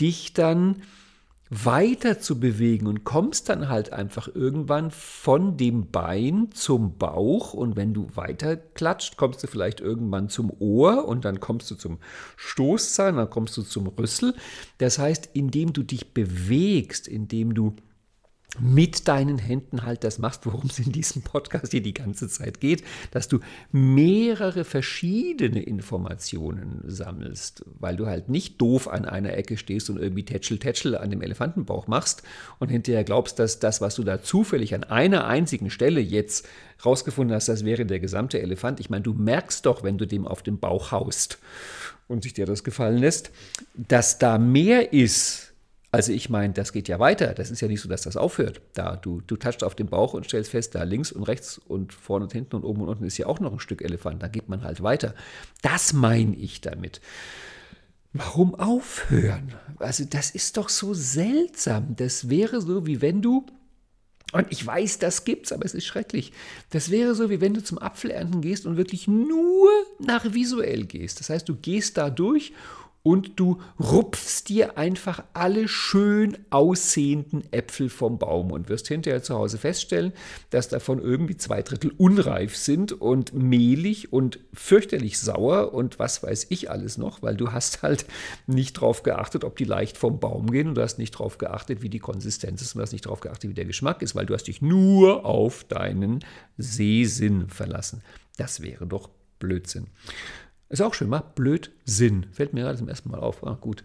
[0.00, 0.82] dich dann
[1.48, 7.74] weiter zu bewegen und kommst dann halt einfach irgendwann von dem Bein zum Bauch und
[7.76, 11.98] wenn du weiter klatscht, kommst du vielleicht irgendwann zum Ohr und dann kommst du zum
[12.36, 14.34] Stoßzahn, dann kommst du zum Rüssel.
[14.78, 17.74] Das heißt, indem du dich bewegst, indem du
[18.58, 22.60] mit deinen Händen halt das machst, worum es in diesem Podcast hier die ganze Zeit
[22.60, 22.82] geht,
[23.12, 23.38] dass du
[23.70, 30.24] mehrere verschiedene Informationen sammelst, weil du halt nicht doof an einer Ecke stehst und irgendwie
[30.24, 32.22] Tätschel, Tätschel an dem Elefantenbauch machst
[32.58, 36.48] und hinterher glaubst, dass das, was du da zufällig an einer einzigen Stelle jetzt
[36.84, 38.80] rausgefunden hast, das wäre der gesamte Elefant.
[38.80, 41.38] Ich meine, du merkst doch, wenn du dem auf den Bauch haust
[42.08, 43.30] und sich dir das gefallen lässt,
[43.74, 45.49] dass da mehr ist,
[45.92, 47.34] also ich meine, das geht ja weiter.
[47.34, 48.60] Das ist ja nicht so, dass das aufhört.
[48.74, 51.92] Da du, du touchst auf den Bauch und stellst fest, da links und rechts und
[51.92, 54.22] vorne und hinten und oben und unten ist ja auch noch ein Stück Elefant.
[54.22, 55.14] Da geht man halt weiter.
[55.62, 57.00] Das meine ich damit.
[58.12, 59.54] Warum aufhören?
[59.78, 61.96] Also das ist doch so seltsam.
[61.96, 63.46] Das wäre so, wie wenn du
[64.32, 66.32] und ich weiß, das gibt's, aber es ist schrecklich.
[66.70, 69.68] Das wäre so, wie wenn du zum Apfelernten gehst und wirklich nur
[69.98, 71.18] nach visuell gehst.
[71.18, 72.52] Das heißt, du gehst da durch
[73.02, 79.34] und du rupfst dir einfach alle schön aussehenden Äpfel vom Baum und wirst hinterher zu
[79.34, 80.12] Hause feststellen,
[80.50, 86.48] dass davon irgendwie zwei Drittel unreif sind und mehlig und fürchterlich sauer und was weiß
[86.50, 88.04] ich alles noch, weil du hast halt
[88.46, 91.82] nicht drauf geachtet, ob die leicht vom Baum gehen und du hast nicht drauf geachtet,
[91.82, 94.26] wie die Konsistenz ist und du hast nicht drauf geachtet, wie der Geschmack ist, weil
[94.26, 96.20] du hast dich nur auf deinen
[96.58, 98.02] Sehsinn verlassen.
[98.36, 99.86] Das wäre doch Blödsinn.
[100.70, 102.26] Ist auch schön, mal Blödsinn.
[102.30, 103.44] Fällt mir gerade zum ersten Mal auf.
[103.44, 103.82] Ah, gut.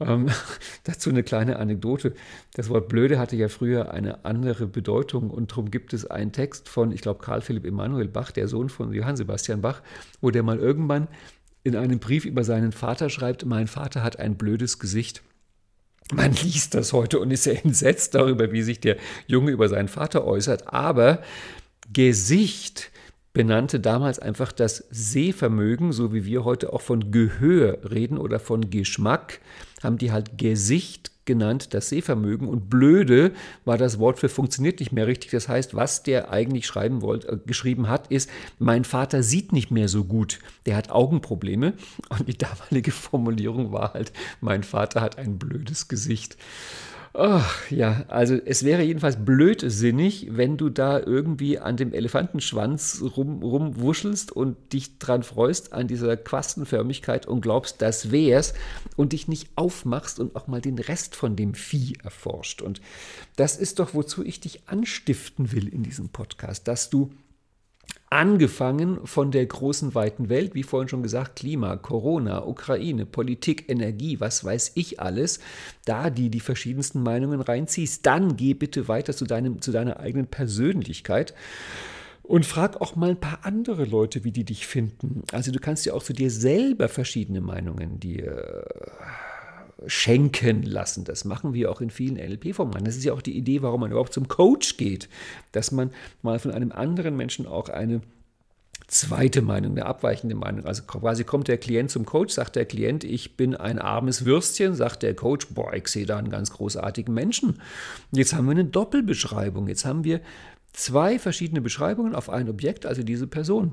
[0.00, 0.28] Ähm,
[0.84, 2.12] dazu eine kleine Anekdote.
[2.52, 6.68] Das Wort blöde hatte ja früher eine andere Bedeutung und darum gibt es einen Text
[6.68, 9.80] von, ich glaube, Karl Philipp Emanuel Bach, der Sohn von Johann Sebastian Bach,
[10.20, 11.08] wo der mal irgendwann
[11.64, 15.22] in einem Brief über seinen Vater schreibt, mein Vater hat ein blödes Gesicht.
[16.12, 19.88] Man liest das heute und ist sehr entsetzt darüber, wie sich der Junge über seinen
[19.88, 20.70] Vater äußert.
[20.70, 21.22] Aber
[21.90, 22.90] Gesicht
[23.36, 28.70] benannte damals einfach das Sehvermögen, so wie wir heute auch von Gehör reden oder von
[28.70, 29.40] Geschmack,
[29.82, 32.48] haben die halt Gesicht genannt, das Sehvermögen.
[32.48, 33.32] Und blöde
[33.66, 35.32] war das Wort für funktioniert nicht mehr richtig.
[35.32, 39.70] Das heißt, was der eigentlich schreiben wollte, äh, geschrieben hat, ist, mein Vater sieht nicht
[39.70, 40.38] mehr so gut.
[40.64, 41.74] Der hat Augenprobleme.
[42.08, 46.38] Und die damalige Formulierung war halt, mein Vater hat ein blödes Gesicht.
[47.18, 53.42] Ach, ja, also es wäre jedenfalls blödsinnig, wenn du da irgendwie an dem Elefantenschwanz rum,
[53.42, 58.52] rumwuschelst und dich dran freust an dieser Quastenförmigkeit und glaubst, das wär's
[58.96, 62.60] und dich nicht aufmachst und auch mal den Rest von dem Vieh erforscht.
[62.60, 62.82] Und
[63.36, 67.12] das ist doch, wozu ich dich anstiften will in diesem Podcast, dass du
[68.08, 74.20] Angefangen von der großen weiten Welt, wie vorhin schon gesagt, Klima, Corona, Ukraine, Politik, Energie,
[74.20, 75.40] was weiß ich alles,
[75.86, 80.28] da die die verschiedensten Meinungen reinziehst, dann geh bitte weiter zu, deinem, zu deiner eigenen
[80.28, 81.34] Persönlichkeit.
[82.22, 85.22] Und frag auch mal ein paar andere Leute, wie die dich finden.
[85.32, 88.64] Also du kannst ja auch zu dir selber verschiedene Meinungen dir
[89.86, 91.04] schenken lassen.
[91.04, 92.84] Das machen wir auch in vielen NLP-Formaten.
[92.84, 95.08] Das ist ja auch die Idee, warum man überhaupt zum Coach geht,
[95.52, 95.90] dass man
[96.22, 98.00] mal von einem anderen Menschen auch eine
[98.88, 100.64] zweite Meinung, eine abweichende Meinung.
[100.64, 104.74] Also quasi kommt der Klient zum Coach, sagt der Klient, ich bin ein armes Würstchen,
[104.74, 107.60] sagt der Coach, boah, ich sehe da einen ganz großartigen Menschen.
[108.12, 109.68] Jetzt haben wir eine Doppelbeschreibung.
[109.68, 110.20] Jetzt haben wir
[110.72, 113.72] zwei verschiedene Beschreibungen auf ein Objekt, also diese Person.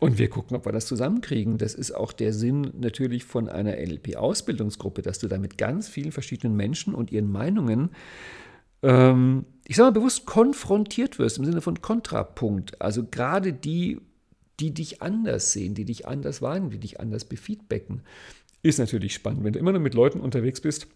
[0.00, 1.58] Und wir gucken, ob wir das zusammenkriegen.
[1.58, 6.12] Das ist auch der Sinn natürlich von einer NLP-Ausbildungsgruppe, dass du da mit ganz vielen
[6.12, 7.90] verschiedenen Menschen und ihren Meinungen,
[8.82, 12.80] ähm, ich sage mal bewusst, konfrontiert wirst im Sinne von Kontrapunkt.
[12.80, 14.00] Also gerade die,
[14.60, 18.02] die dich anders sehen, die dich anders wahrnehmen, die dich anders befeedbacken,
[18.62, 19.44] ist natürlich spannend.
[19.44, 20.86] Wenn du immer nur mit Leuten unterwegs bist,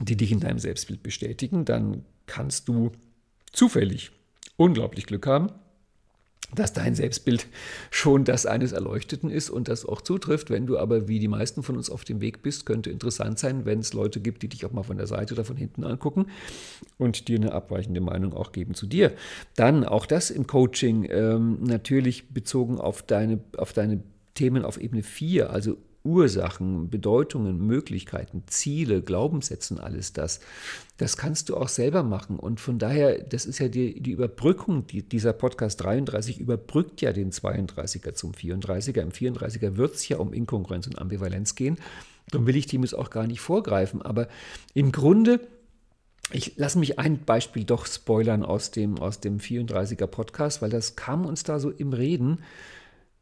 [0.00, 2.92] die dich in deinem Selbstbild bestätigen, dann kannst du
[3.52, 4.10] zufällig
[4.56, 5.50] unglaublich Glück haben
[6.54, 7.46] dass dein Selbstbild
[7.90, 10.50] schon das eines Erleuchteten ist und das auch zutrifft.
[10.50, 13.66] Wenn du aber wie die meisten von uns auf dem Weg bist, könnte interessant sein,
[13.66, 16.26] wenn es Leute gibt, die dich auch mal von der Seite oder von hinten angucken
[16.96, 19.12] und dir eine abweichende Meinung auch geben zu dir.
[19.56, 24.02] Dann auch das im Coaching ähm, natürlich bezogen auf deine, auf deine
[24.34, 30.40] Themen auf Ebene 4, also Ursachen, Bedeutungen, Möglichkeiten, Ziele, Glaubenssätzen, alles das,
[30.96, 32.38] das kannst du auch selber machen.
[32.38, 37.12] Und von daher, das ist ja die, die Überbrückung, die, dieser Podcast 33 überbrückt ja
[37.12, 39.00] den 32er zum 34er.
[39.00, 41.78] Im 34er wird es ja um Inkongruenz und Ambivalenz gehen.
[42.30, 44.02] Darum will ich dem jetzt auch gar nicht vorgreifen.
[44.02, 44.28] Aber
[44.74, 45.40] im Grunde
[46.30, 50.94] ich lasse mich ein Beispiel doch spoilern aus dem, aus dem 34er Podcast, weil das
[50.94, 52.40] kam uns da so im Reden.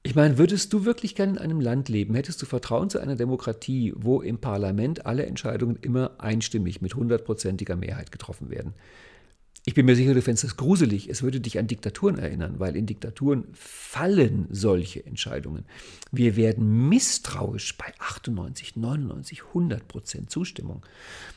[0.07, 2.15] Ich meine, würdest du wirklich gerne in einem Land leben?
[2.15, 7.75] Hättest du Vertrauen zu einer Demokratie, wo im Parlament alle Entscheidungen immer einstimmig mit hundertprozentiger
[7.75, 8.73] Mehrheit getroffen werden?
[9.69, 11.09] Ich bin mir sicher, du fändest das gruselig.
[11.09, 15.65] Es würde dich an Diktaturen erinnern, weil in Diktaturen fallen solche Entscheidungen.
[16.13, 20.87] Wir werden misstrauisch bei 98, 99, 100 Prozent Zustimmung.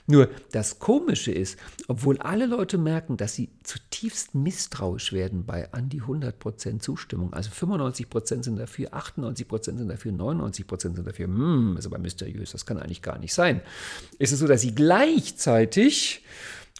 [0.06, 1.58] Nur das Komische ist,
[1.88, 7.34] obwohl alle Leute merken, dass sie zutiefst misstrauisch werden bei an die 100 Prozent Zustimmung,
[7.34, 11.88] also 95 Prozent sind dafür, 98 Prozent sind dafür, 99 Prozent sind dafür, hm, ist
[11.88, 13.62] aber mysteriös, das kann eigentlich gar nicht sein,
[14.20, 16.24] ist es so, dass sie gleichzeitig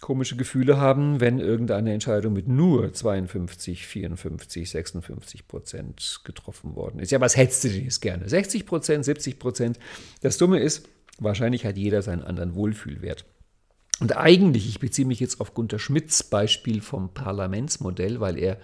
[0.00, 7.10] komische Gefühle haben, wenn irgendeine Entscheidung mit nur 52, 54, 56 Prozent getroffen worden ist.
[7.12, 8.28] Ja, was hättest du denn jetzt gerne?
[8.28, 9.78] 60 Prozent, 70 Prozent?
[10.22, 10.88] Das Dumme ist,
[11.18, 13.24] wahrscheinlich hat jeder seinen anderen Wohlfühlwert.
[14.00, 18.58] Und eigentlich, ich beziehe mich jetzt auf Gunter Schmidts Beispiel vom Parlamentsmodell, weil er,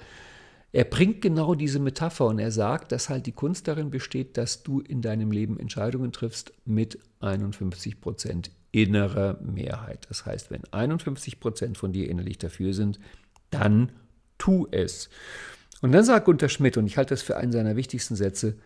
[0.73, 4.63] er bringt genau diese Metapher und er sagt, dass halt die Kunst darin besteht, dass
[4.63, 10.07] du in deinem Leben Entscheidungen triffst mit 51 Prozent innerer Mehrheit.
[10.09, 12.99] Das heißt, wenn 51 Prozent von dir innerlich dafür sind,
[13.51, 13.93] dann
[14.39, 15.09] tu es.
[15.83, 18.57] Und dann sagt Gunter Schmidt, und ich halte das für einen seiner wichtigsten Sätze,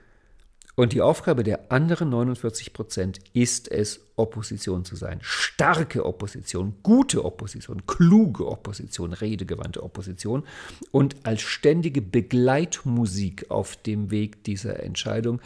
[0.77, 5.19] und die Aufgabe der anderen 49 Prozent ist es, Opposition zu sein.
[5.21, 10.45] Starke Opposition, gute Opposition, kluge Opposition, redegewandte Opposition
[10.91, 15.43] und als ständige Begleitmusik auf dem Weg dieser Entscheidung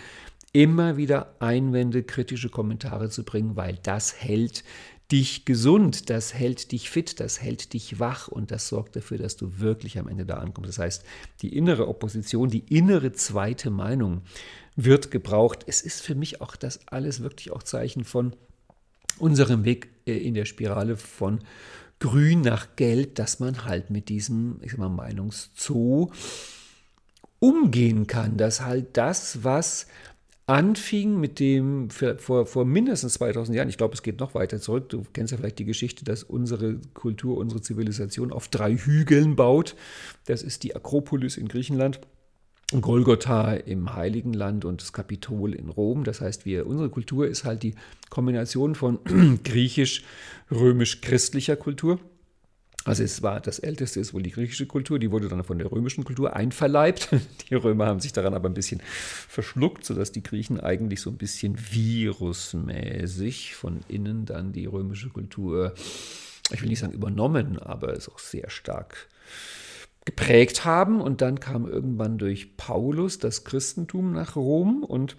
[0.55, 4.65] immer wieder Einwände, kritische Kommentare zu bringen, weil das hält
[5.13, 9.37] dich gesund, das hält dich fit, das hält dich wach und das sorgt dafür, dass
[9.37, 10.71] du wirklich am Ende da ankommst.
[10.71, 11.05] Das heißt,
[11.43, 14.23] die innere Opposition, die innere zweite Meinung,
[14.77, 15.65] wird gebraucht.
[15.67, 18.35] Es ist für mich auch das alles wirklich auch Zeichen von
[19.19, 21.41] unserem Weg äh, in der Spirale von
[21.99, 26.11] Grün nach Gelb, dass man halt mit diesem, ich sag mal, Meinungszoo
[27.41, 29.87] umgehen kann, dass halt das, was
[30.47, 34.89] anfing mit dem vor, vor mindestens 2000 Jahren, ich glaube, es geht noch weiter zurück,
[34.91, 39.75] du kennst ja vielleicht die Geschichte, dass unsere Kultur, unsere Zivilisation auf drei Hügeln baut.
[40.27, 42.01] Das ist die Akropolis in Griechenland.
[42.81, 46.03] Golgotha im Heiligen Land und das Kapitol in Rom.
[46.05, 47.77] Das heißt, wir, unsere Kultur ist halt die
[48.11, 48.99] Kombination von
[49.45, 52.01] griechisch-römisch-christlicher Kultur
[52.85, 55.73] also es war das älteste ist wohl die griechische Kultur, die wurde dann von der
[55.73, 57.09] römischen Kultur einverleibt.
[57.49, 58.81] Die Römer haben sich daran aber ein bisschen
[59.29, 65.75] verschluckt, sodass die Griechen eigentlich so ein bisschen virusmäßig von innen dann die römische Kultur,
[66.53, 69.09] ich will nicht sagen übernommen, aber es auch sehr stark
[70.05, 71.01] geprägt haben.
[71.01, 75.17] Und dann kam irgendwann durch Paulus das Christentum nach Rom und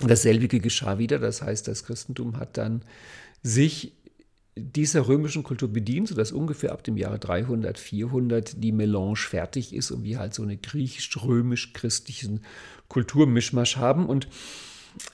[0.00, 1.18] dasselbige geschah wieder.
[1.18, 2.82] Das heißt, das Christentum hat dann
[3.42, 3.92] sich
[4.56, 9.90] dieser römischen Kultur bedient, sodass ungefähr ab dem Jahre 300, 400 die Melange fertig ist
[9.90, 12.40] und wir halt so eine griechisch-römisch-christlichen
[12.88, 14.06] Kulturmischmasch haben.
[14.06, 14.28] Und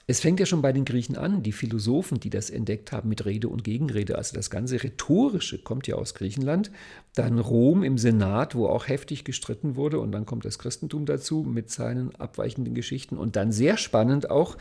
[0.07, 3.25] es fängt ja schon bei den Griechen an, die Philosophen, die das entdeckt haben mit
[3.25, 4.17] Rede und Gegenrede.
[4.17, 6.71] Also das ganze Rhetorische kommt ja aus Griechenland.
[7.15, 9.99] Dann Rom im Senat, wo auch heftig gestritten wurde.
[9.99, 13.17] Und dann kommt das Christentum dazu mit seinen abweichenden Geschichten.
[13.17, 14.57] Und dann sehr spannend auch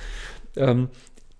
[0.56, 0.88] ähm,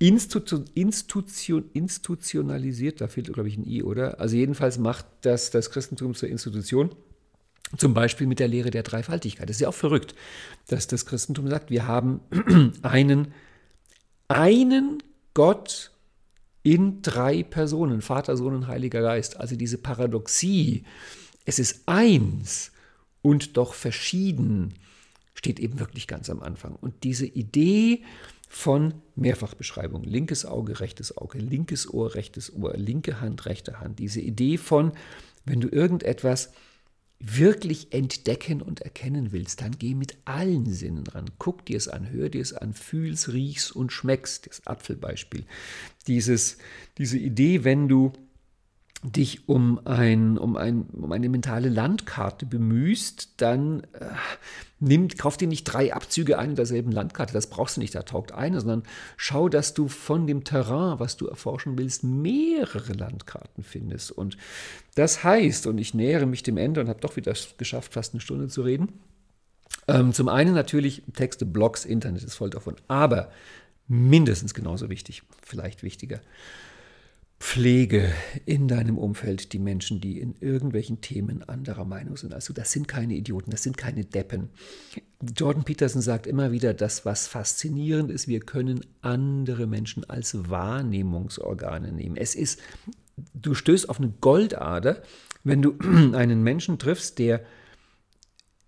[0.03, 4.19] Institu Institution, institutionalisiert, da fehlt, glaube ich, ein I, oder?
[4.19, 6.91] Also jedenfalls macht das das Christentum zur Institution.
[7.77, 9.49] Zum Beispiel mit der Lehre der Dreifaltigkeit.
[9.49, 10.17] Das ist ja auch verrückt,
[10.67, 12.21] dass das Christentum sagt, wir haben
[12.83, 13.33] einen,
[14.27, 15.03] einen
[15.35, 15.93] Gott
[16.65, 19.39] in drei Personen, Vater, Sohn und Heiliger Geist.
[19.39, 20.85] Also diese Paradoxie,
[21.45, 22.73] es ist eins
[23.23, 24.75] und doch verschieden,
[25.35, 26.75] steht eben wirklich ganz am Anfang.
[26.75, 28.03] Und diese Idee,
[28.53, 30.07] von Mehrfachbeschreibungen.
[30.07, 33.99] Linkes Auge, rechtes Auge, linkes Ohr, rechtes Ohr, linke Hand, rechte Hand.
[33.99, 34.93] Diese Idee von,
[35.47, 36.53] wenn du irgendetwas
[37.19, 41.31] wirklich entdecken und erkennen willst, dann geh mit allen Sinnen ran.
[41.39, 44.47] Guck dir es an, hör dir es an, fühlst, riechst und schmeckst.
[44.47, 45.47] Das Apfelbeispiel.
[46.07, 46.59] Dieses,
[46.99, 48.13] diese Idee, wenn du
[49.03, 53.87] dich um, ein, um, ein, um eine mentale Landkarte bemühst, dann
[54.83, 58.03] äh, nimm, kauf dir nicht drei Abzüge einer derselben Landkarte, das brauchst du nicht, da
[58.03, 58.83] taugt eine, sondern
[59.17, 64.11] schau, dass du von dem Terrain, was du erforschen willst, mehrere Landkarten findest.
[64.13, 64.37] Und
[64.95, 68.21] das heißt, und ich nähere mich dem Ende und habe doch wieder geschafft, fast eine
[68.21, 68.89] Stunde zu reden.
[69.89, 73.31] Ähm, zum einen natürlich Texte, Blogs, Internet ist voll davon, aber
[73.89, 76.21] mindestens genauso wichtig, vielleicht wichtiger
[77.43, 78.15] Pflege
[78.47, 82.33] in deinem Umfeld die Menschen, die in irgendwelchen Themen anderer Meinung sind.
[82.33, 84.51] Also das sind keine Idioten, das sind keine Deppen.
[85.37, 91.91] Jordan Peterson sagt immer wieder, dass was faszinierend ist, wir können andere Menschen als Wahrnehmungsorgane
[91.91, 92.17] nehmen.
[92.17, 92.61] Es ist,
[93.35, 95.03] du stößt auf eine Goldader,
[95.43, 95.77] wenn du
[96.15, 97.45] einen Menschen triffst, der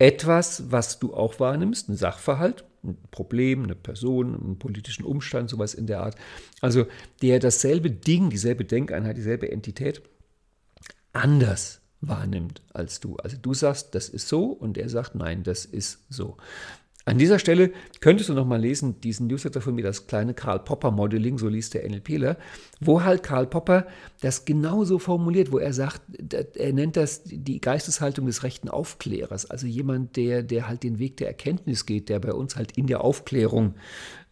[0.05, 5.73] etwas, was du auch wahrnimmst, ein Sachverhalt, ein Problem, eine Person, einen politischen Umstand, sowas
[5.73, 6.17] in der Art.
[6.61, 6.85] Also
[7.23, 10.03] der dasselbe Ding, dieselbe Denkeinheit, dieselbe Entität
[11.15, 13.17] anders wahrnimmt als du.
[13.17, 16.37] Also du sagst, das ist so und er sagt, nein, das ist so.
[17.07, 20.61] An dieser Stelle könntest du noch mal lesen, diesen Newsletter von mir, das kleine Karl
[20.61, 22.39] Popper Modeling, so liest der NLPler,
[22.81, 23.87] wo halt Karl Popper
[24.23, 26.01] das genauso formuliert, wo er sagt,
[26.57, 31.19] er nennt das die Geisteshaltung des rechten Aufklärers, also jemand, der, der halt den Weg
[31.19, 33.75] der Erkenntnis geht, der bei uns halt in der Aufklärung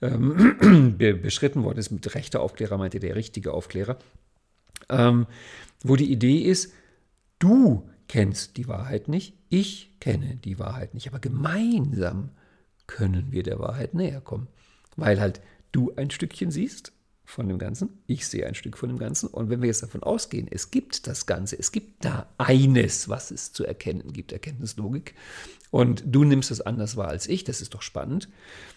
[0.01, 1.91] ähm, beschritten worden ist.
[1.91, 3.99] Mit rechter Aufklärer meinte der richtige Aufklärer,
[4.89, 5.27] ähm,
[5.85, 6.73] wo die Idee ist,
[7.39, 12.31] du kennst die Wahrheit nicht, ich kenne die Wahrheit nicht, aber gemeinsam
[12.87, 14.49] können wir der Wahrheit näher kommen.
[14.97, 15.41] Weil halt
[15.73, 16.93] du ein Stückchen siehst
[17.25, 19.29] von dem Ganzen, ich sehe ein Stück von dem Ganzen.
[19.29, 23.31] Und wenn wir jetzt davon ausgehen, es gibt das Ganze, es gibt da eines, was
[23.31, 25.15] es zu erkennen gibt, Erkenntnislogik,
[25.71, 28.29] und du nimmst es anders wahr als ich, das ist doch spannend,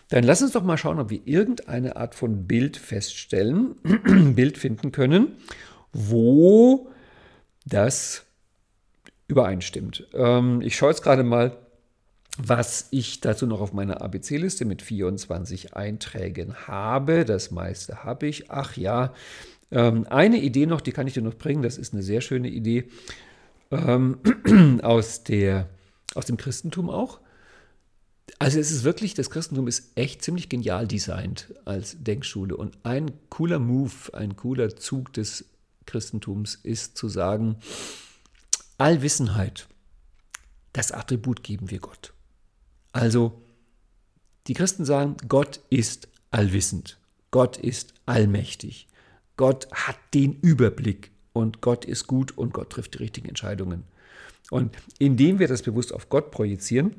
[0.09, 3.75] dann lass uns doch mal schauen, ob wir irgendeine Art von Bild feststellen,
[4.35, 5.33] Bild finden können,
[5.91, 6.89] wo
[7.65, 8.23] das
[9.27, 10.07] übereinstimmt.
[10.13, 11.57] Ähm, ich schaue jetzt gerade mal
[12.38, 17.25] was ich dazu noch auf meiner ABC-Liste mit 24 Einträgen habe.
[17.25, 18.51] Das meiste habe ich.
[18.51, 19.13] Ach ja,
[19.71, 21.61] ähm, eine Idee noch, die kann ich dir noch bringen.
[21.61, 22.86] Das ist eine sehr schöne Idee
[23.71, 24.19] ähm,
[24.83, 25.69] aus, der,
[26.13, 27.19] aus dem Christentum auch.
[28.39, 32.57] Also es ist wirklich, das Christentum ist echt ziemlich genial designt als Denkschule.
[32.57, 35.45] Und ein cooler Move, ein cooler Zug des
[35.86, 37.57] Christentums ist zu sagen,
[38.77, 39.67] Allwissenheit,
[40.73, 42.14] das Attribut geben wir Gott.
[42.95, 43.41] Also
[44.47, 46.97] Die Christen sagen, Gott ist allwissend.
[47.31, 48.87] Gott ist allmächtig.
[49.37, 53.83] Gott hat den Überblick und Gott ist gut und Gott trifft die richtigen Entscheidungen.
[54.51, 56.95] Und indem wir das bewusst auf Gott projizieren,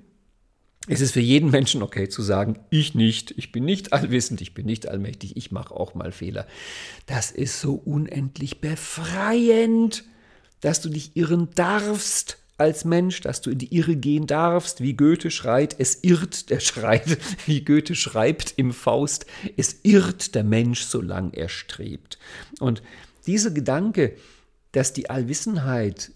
[0.88, 4.52] ist es für jeden Menschen okay zu sagen, ich nicht, ich bin nicht allwissend, ich
[4.52, 6.46] bin nicht allmächtig, ich mache auch mal Fehler.
[7.06, 10.04] Das ist so unendlich befreiend,
[10.60, 14.94] dass du dich irren darfst als Mensch, dass du in die Irre gehen darfst, wie
[14.94, 19.26] Goethe schreit, es irrt, der schreit, wie Goethe schreibt im Faust,
[19.56, 22.18] es irrt der Mensch, solange er strebt.
[22.58, 22.82] Und
[23.26, 24.16] dieser Gedanke,
[24.72, 26.12] dass die Allwissenheit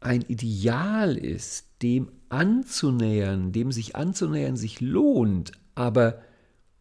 [0.00, 6.22] ein Ideal ist, dem anzunähern, dem sich anzunähern sich lohnt, aber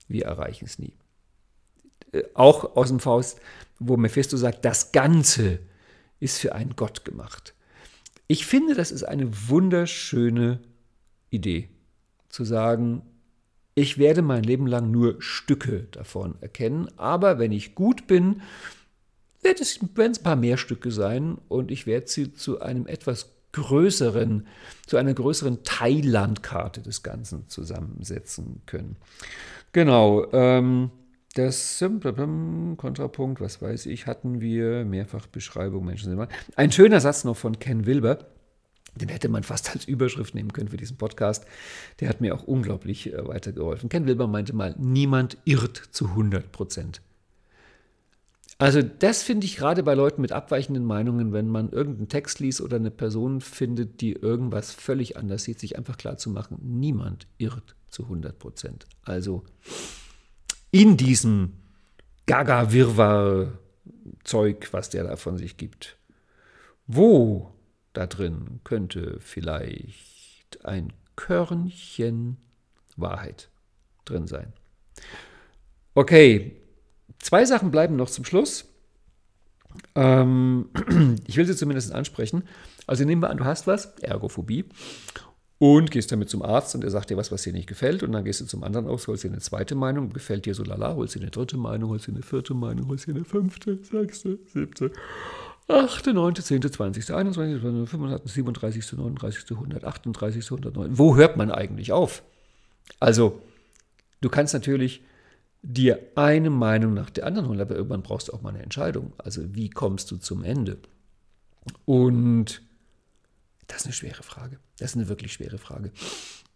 [0.07, 0.93] wir erreichen es nie.
[2.12, 3.39] Äh, auch aus dem Faust,
[3.80, 5.59] wo Mephisto sagt, das Ganze
[6.20, 7.53] ist für einen Gott gemacht.
[8.32, 10.62] Ich finde, das ist eine wunderschöne
[11.32, 11.68] Idee,
[12.30, 13.02] zu sagen,
[13.76, 18.42] ich werde mein Leben lang nur Stücke davon erkennen, aber wenn ich gut bin,
[19.42, 24.48] werden es, ein paar mehr Stücke sein und ich werde sie zu einem etwas größeren,
[24.88, 28.96] zu einer größeren Teillandkarte des Ganzen zusammensetzen können.
[29.74, 30.90] Genau, ähm,
[31.34, 31.84] das
[32.78, 36.28] Kontrapunkt, was weiß ich, hatten wir, Mehrfachbeschreibung, Menschen sind immer.
[36.56, 38.20] Ein schöner Satz noch von Ken Wilber,
[38.96, 41.46] den hätte man fast als Überschrift nehmen können für diesen Podcast.
[42.00, 43.90] Der hat mir auch unglaublich äh, weitergeholfen.
[43.90, 47.02] Ken Wilber meinte mal, niemand irrt zu 100 Prozent.
[48.58, 52.62] Also das finde ich gerade bei Leuten mit abweichenden Meinungen, wenn man irgendeinen Text liest
[52.62, 57.26] oder eine Person findet, die irgendwas völlig anders sieht, sich einfach klar zu machen, niemand
[57.40, 58.86] irrt zu 100 Prozent.
[59.04, 59.46] Also
[60.72, 61.54] in diesem
[62.26, 65.98] Gaga-Wirrwarr-Zeug, was der da von sich gibt.
[66.88, 67.54] Wo
[67.94, 72.38] da drin könnte vielleicht ein Körnchen
[72.96, 73.50] Wahrheit
[74.06, 74.54] drin sein.
[75.94, 76.58] Okay,
[77.20, 78.66] zwei Sachen bleiben noch zum Schluss.
[79.96, 80.70] Ähm,
[81.28, 82.44] ich will sie zumindest ansprechen.
[82.88, 84.66] Also nehmen wir an, du hast was, Ergophobie,
[85.62, 88.01] und gehst damit zum Arzt und er sagt dir was, was dir nicht gefällt.
[88.01, 90.64] Und dann gehst du zum anderen aus, holst dir eine zweite Meinung, gefällt dir so
[90.64, 93.78] lala, holst dir eine dritte Meinung, holst dir eine vierte Meinung, holst dir eine fünfte,
[93.84, 94.91] sechste, siebte,
[95.68, 100.97] achte, neunte, zehnte, zwanzigste, einundzwanzigste, fünfunddreißigste, siebenunddreißigste, neununddreißigste, hundertachtunddreißigste, hundertneun.
[100.97, 102.24] Wo hört man eigentlich auf?
[102.99, 103.39] Also,
[104.22, 105.03] du kannst natürlich
[105.62, 109.14] dir eine Meinung nach der anderen holen, aber irgendwann brauchst du auch mal eine Entscheidung.
[109.20, 110.80] Also, wie kommst du zum Ende?
[111.86, 112.64] Und
[113.68, 114.59] das ist eine schwere Frage.
[114.78, 115.91] Das ist eine wirklich schwere Frage.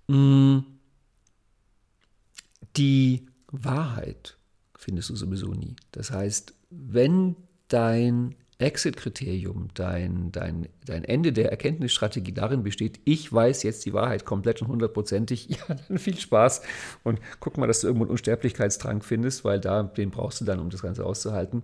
[0.08, 0.60] Mm.
[2.76, 4.38] Die Wahrheit
[4.78, 5.76] findest du sowieso nie.
[5.92, 7.36] Das heißt, wenn
[7.70, 14.24] dein Exit-Kriterium, dein, dein, dein Ende der Erkenntnisstrategie darin besteht, ich weiß jetzt die Wahrheit
[14.26, 16.62] komplett und hundertprozentig, ja, dann viel Spaß
[17.04, 20.60] und guck mal, dass du irgendwo einen Unsterblichkeitstrank findest, weil da, den brauchst du dann,
[20.60, 21.64] um das Ganze auszuhalten.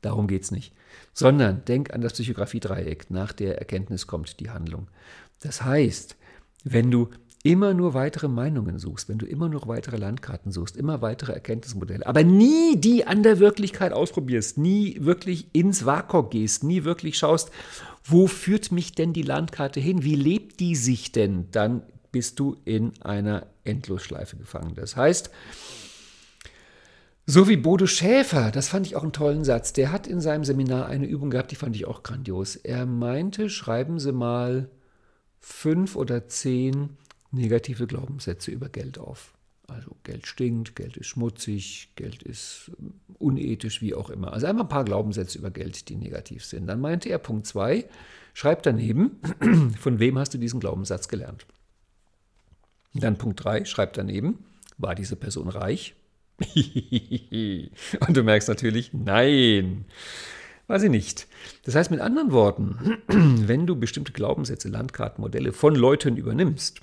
[0.00, 0.72] Darum geht es nicht.
[1.12, 3.10] Sondern denk an das Psychografie-Dreieck.
[3.10, 4.88] Nach der Erkenntnis kommt die Handlung.
[5.40, 6.16] Das heißt,
[6.64, 7.08] wenn du
[7.42, 12.06] immer nur weitere Meinungen suchst, wenn du immer nur weitere Landkarten suchst, immer weitere Erkenntnismodelle,
[12.06, 17.50] aber nie die an der Wirklichkeit ausprobierst, nie wirklich ins Vakuum gehst, nie wirklich schaust,
[18.04, 21.82] wo führt mich denn die Landkarte hin, wie lebt die sich denn, dann
[22.12, 24.74] bist du in einer Endlosschleife gefangen.
[24.74, 25.30] Das heißt,
[27.30, 30.44] so wie Bodo Schäfer, das fand ich auch einen tollen Satz, der hat in seinem
[30.44, 32.56] Seminar eine Übung gehabt, die fand ich auch grandios.
[32.56, 34.68] Er meinte, schreiben Sie mal
[35.38, 36.96] fünf oder zehn
[37.30, 39.34] negative Glaubenssätze über Geld auf.
[39.68, 42.72] Also Geld stinkt, Geld ist schmutzig, Geld ist
[43.20, 44.32] unethisch, wie auch immer.
[44.32, 46.66] Also einmal ein paar Glaubenssätze über Geld, die negativ sind.
[46.66, 47.88] Dann meinte er Punkt zwei,
[48.34, 49.20] schreib daneben,
[49.78, 51.46] von wem hast du diesen Glaubenssatz gelernt?
[52.92, 54.44] Dann Punkt drei, schreib daneben,
[54.78, 55.94] war diese Person reich?
[58.06, 59.84] Und du merkst natürlich, nein,
[60.66, 61.26] war sie nicht.
[61.64, 66.80] Das heißt mit anderen Worten, wenn du bestimmte Glaubenssätze, Landkarten, Modelle von Leuten übernimmst,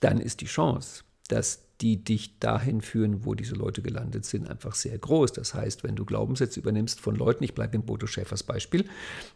[0.00, 4.74] dann ist die Chance, dass die dich dahin führen, wo diese Leute gelandet sind, einfach
[4.74, 5.32] sehr groß.
[5.32, 8.84] Das heißt, wenn du Glaubenssätze übernimmst von Leuten, ich bleibe in Bodo Schäfers Beispiel,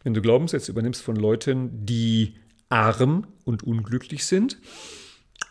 [0.02, 2.34] wenn du Glaubenssätze übernimmst von Leuten, die
[2.68, 4.58] arm und unglücklich sind,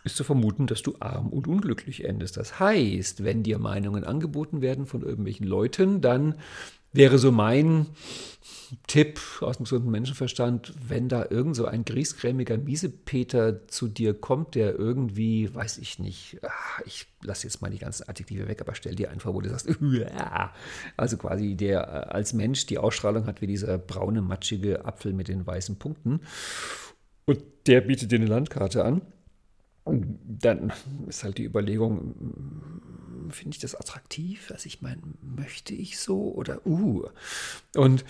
[0.04, 2.38] ist zu vermuten, dass du arm und unglücklich endest.
[2.38, 6.36] Das heißt, wenn dir Meinungen angeboten werden von irgendwelchen Leuten, dann
[6.94, 7.88] wäre so mein
[8.88, 14.56] Tipp aus dem gesunden Menschenverstand, wenn da irgend so ein griesgrämiger Miesepeter zu dir kommt,
[14.56, 18.76] der irgendwie, weiß ich nicht, ach, ich lasse jetzt mal die ganzen Adjektive weg, aber
[18.76, 19.70] stell dir einfach, wo du sagst,
[20.98, 25.28] also quasi der äh, als Mensch die Ausstrahlung hat wie dieser braune, matschige Apfel mit
[25.28, 26.22] den weißen Punkten.
[27.26, 29.02] Und der bietet dir eine Landkarte an
[29.86, 30.72] dann
[31.08, 32.16] ist halt die Überlegung,
[33.30, 34.52] finde ich das attraktiv?
[34.52, 37.08] Also ich meine, möchte ich so oder uh.
[37.76, 38.06] Und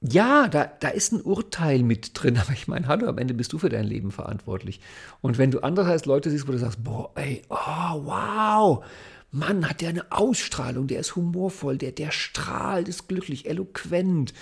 [0.00, 3.52] ja, da, da ist ein Urteil mit drin, aber ich meine, hallo, am Ende bist
[3.52, 4.80] du für dein Leben verantwortlich.
[5.20, 8.84] Und wenn du andererseits Leute siehst, wo du sagst, boah, ey, oh, wow,
[9.30, 14.32] Mann, hat der eine Ausstrahlung, der ist humorvoll, der, der strahlt, ist glücklich, eloquent.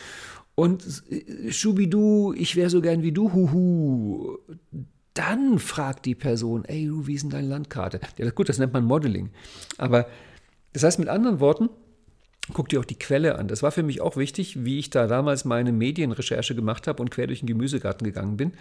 [0.55, 4.39] Und äh, Schubidu, ich wäre so gern wie du, huhu.
[5.16, 8.00] Dann fragt die Person, ey, du, wie ist denn deine Landkarte?
[8.18, 9.30] Ja, gut, das nennt man Modeling.
[9.78, 10.06] Aber
[10.72, 11.70] das heißt mit anderen Worten,
[12.52, 13.48] guck dir auch die Quelle an.
[13.48, 17.10] Das war für mich auch wichtig, wie ich da damals meine Medienrecherche gemacht habe und
[17.10, 18.52] quer durch den Gemüsegarten gegangen bin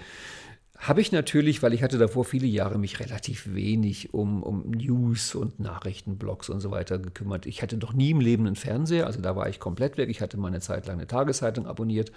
[0.77, 5.33] habe ich natürlich, weil ich hatte davor viele Jahre mich relativ wenig um, um News
[5.33, 7.45] und Nachrichtenblogs und so weiter gekümmert.
[7.45, 10.09] Ich hatte doch nie im Leben einen Fernseher, also da war ich komplett weg.
[10.09, 12.11] Ich hatte mal eine Zeit lang eine Tageszeitung abonniert,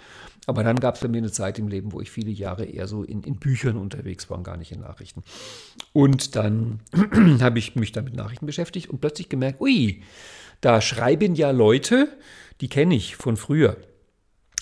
[0.45, 2.87] aber dann gab es bei mir eine Zeit im Leben, wo ich viele Jahre eher
[2.87, 5.23] so in, in Büchern unterwegs war und gar nicht in Nachrichten.
[5.93, 6.81] Und dann
[7.41, 10.03] habe ich mich dann mit Nachrichten beschäftigt und plötzlich gemerkt, ui,
[10.59, 12.09] da schreiben ja Leute,
[12.59, 13.77] die kenne ich von früher.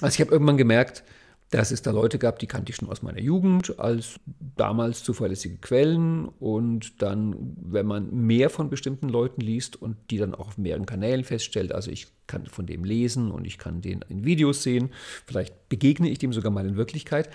[0.01, 1.03] Also ich habe irgendwann gemerkt,
[1.49, 4.19] dass es da Leute gab, die kannte ich schon aus meiner Jugend als
[4.57, 6.27] damals zuverlässige Quellen.
[6.27, 10.85] Und dann, wenn man mehr von bestimmten Leuten liest und die dann auch auf mehreren
[10.85, 14.89] Kanälen feststellt, also ich kann von dem lesen und ich kann den in Videos sehen,
[15.25, 17.29] vielleicht begegne ich dem sogar mal in Wirklichkeit,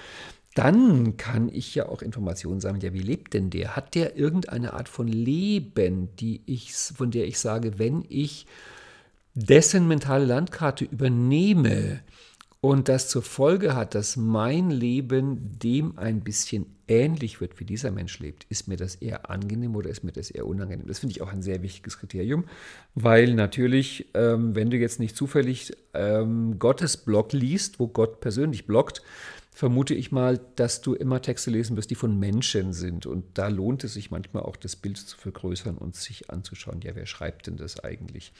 [0.55, 2.83] dann kann ich ja auch Informationen sammeln.
[2.83, 3.75] Ja, wie lebt denn der?
[3.75, 8.47] Hat der irgendeine Art von Leben, die ich, von der ich sage, wenn ich
[9.35, 12.01] dessen mentale Landkarte übernehme,
[12.65, 17.91] und das zur Folge hat, dass mein Leben dem ein bisschen ähnlich wird, wie dieser
[17.91, 20.87] Mensch lebt, ist mir das eher angenehm oder ist mir das eher unangenehm?
[20.87, 22.45] Das finde ich auch ein sehr wichtiges Kriterium,
[22.95, 28.65] weil natürlich, ähm, wenn du jetzt nicht zufällig ähm, Gottes Blog liest, wo Gott persönlich
[28.65, 29.03] bloggt,
[29.51, 33.07] vermute ich mal, dass du immer Texte lesen wirst, die von Menschen sind.
[33.07, 36.95] Und da lohnt es sich manchmal auch, das Bild zu vergrößern und sich anzuschauen, ja,
[36.95, 38.33] wer schreibt denn das eigentlich?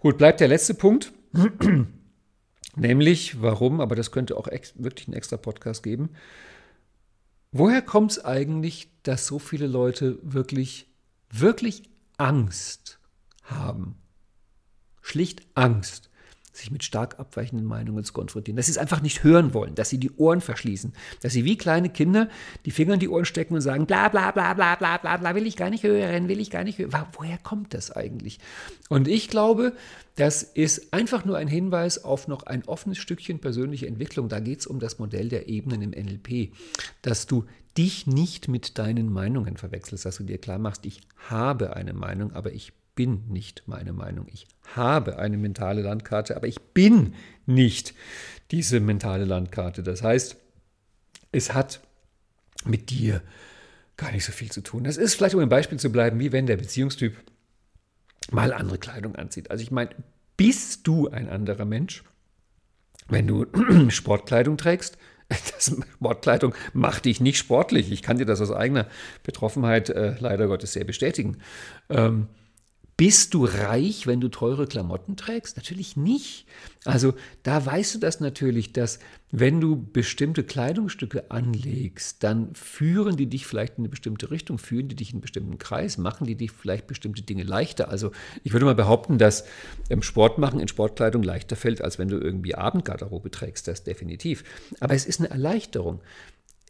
[0.00, 1.12] Gut, bleibt der letzte Punkt.
[2.76, 6.10] Nämlich, warum, aber das könnte auch wirklich einen extra Podcast geben.
[7.50, 10.88] Woher kommt es eigentlich, dass so viele Leute wirklich,
[11.30, 11.82] wirklich
[12.16, 12.98] Angst
[13.42, 13.96] haben?
[15.02, 16.11] Schlicht Angst
[16.52, 19.88] sich mit stark abweichenden Meinungen zu konfrontieren, dass sie es einfach nicht hören wollen, dass
[19.88, 22.28] sie die Ohren verschließen, dass sie wie kleine Kinder
[22.66, 25.34] die Finger in die Ohren stecken und sagen, bla bla bla bla bla bla bla,
[25.34, 26.92] will ich gar nicht hören, will ich gar nicht hören.
[27.12, 28.38] Woher kommt das eigentlich?
[28.88, 29.72] Und ich glaube,
[30.16, 34.28] das ist einfach nur ein Hinweis auf noch ein offenes Stückchen persönliche Entwicklung.
[34.28, 36.52] Da geht es um das Modell der Ebenen im NLP,
[37.00, 37.46] dass du
[37.78, 41.00] dich nicht mit deinen Meinungen verwechselst, dass du dir klar machst, ich
[41.30, 44.26] habe eine Meinung, aber ich bin nicht meine Meinung.
[44.30, 47.14] Ich habe eine mentale Landkarte, aber ich bin
[47.46, 47.94] nicht
[48.50, 49.82] diese mentale Landkarte.
[49.82, 50.36] Das heißt,
[51.32, 51.80] es hat
[52.64, 53.22] mit dir
[53.96, 54.84] gar nicht so viel zu tun.
[54.84, 57.16] Das ist vielleicht, um ein Beispiel zu bleiben, wie wenn der Beziehungstyp
[58.30, 59.50] mal andere Kleidung anzieht.
[59.50, 59.90] Also ich meine,
[60.36, 62.04] bist du ein anderer Mensch,
[63.08, 63.46] wenn du
[63.88, 64.98] Sportkleidung trägst?
[65.28, 67.90] Das Sportkleidung macht dich nicht sportlich.
[67.90, 68.86] Ich kann dir das aus eigener
[69.22, 71.38] Betroffenheit äh, leider Gottes sehr bestätigen.
[71.88, 72.28] Ähm,
[73.02, 75.56] bist du reich, wenn du teure Klamotten trägst?
[75.56, 76.46] Natürlich nicht.
[76.84, 79.00] Also da weißt du das natürlich, dass
[79.32, 84.86] wenn du bestimmte Kleidungsstücke anlegst, dann führen die dich vielleicht in eine bestimmte Richtung, führen
[84.86, 87.88] die dich in einen bestimmten Kreis, machen die dich vielleicht bestimmte Dinge leichter.
[87.88, 88.12] Also
[88.44, 89.46] ich würde mal behaupten, dass
[89.90, 94.44] ähm, Sport machen in Sportkleidung leichter fällt, als wenn du irgendwie Abendgarderobe trägst, das definitiv.
[94.78, 96.02] Aber es ist eine Erleichterung.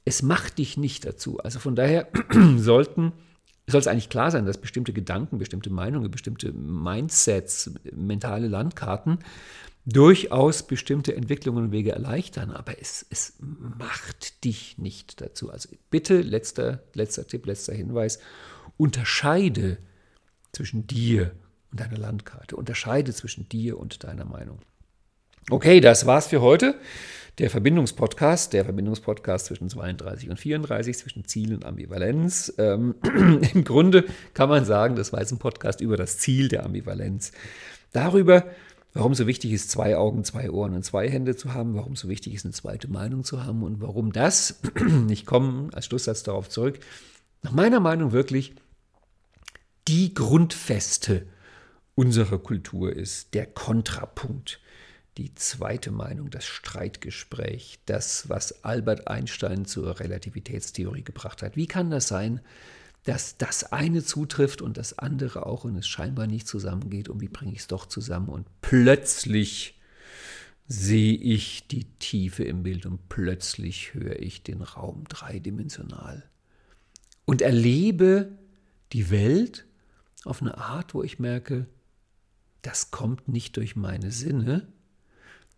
[0.07, 1.41] Es macht dich nicht dazu.
[1.41, 2.09] Also von daher
[2.57, 3.13] sollten
[3.73, 9.19] soll es eigentlich klar sein, dass bestimmte Gedanken, bestimmte Meinungen, bestimmte Mindsets, mentale Landkarten
[9.85, 15.51] durchaus bestimmte Entwicklungen und Wege erleichtern, aber es, es macht dich nicht dazu.
[15.51, 18.21] Also bitte, letzter, letzter Tipp, letzter Hinweis,
[18.77, 19.79] unterscheide
[20.53, 21.33] zwischen dir
[21.73, 24.61] und deiner Landkarte, unterscheide zwischen dir und deiner Meinung.
[25.51, 26.79] Okay, das war's für heute
[27.39, 32.53] der Verbindungspodcast, der Verbindungspodcast zwischen 32 und 34, zwischen Ziel und Ambivalenz.
[32.59, 32.95] Ähm,
[33.55, 34.05] Im Grunde
[34.35, 37.33] kann man sagen, das war jetzt ein Podcast über das Ziel der Ambivalenz.
[37.93, 38.45] Darüber,
[38.93, 42.09] warum so wichtig ist, zwei Augen, zwei Ohren und zwei Hände zu haben, warum so
[42.09, 44.61] wichtig ist, eine zweite Meinung zu haben und warum das,
[45.09, 46.81] ich komme als Schlusssatz darauf zurück,
[47.43, 48.55] nach meiner Meinung wirklich
[49.89, 51.27] die Grundfeste
[51.95, 54.61] unserer Kultur ist, der Kontrapunkt
[55.19, 61.57] die zweite Meinung, das Streitgespräch, das, was Albert Einstein zur Relativitätstheorie gebracht hat.
[61.57, 62.41] Wie kann das sein,
[63.05, 67.29] dass das eine zutrifft und das andere auch und es scheinbar nicht zusammengeht und wie
[67.29, 69.79] bringe ich es doch zusammen und plötzlich
[70.69, 76.29] sehe ich die Tiefe im Bild und plötzlich höre ich den Raum dreidimensional.
[77.25, 78.39] und erlebe
[78.93, 79.67] die Welt
[80.25, 81.67] auf eine Art, wo ich merke,
[82.63, 84.73] das kommt nicht durch meine Sinne,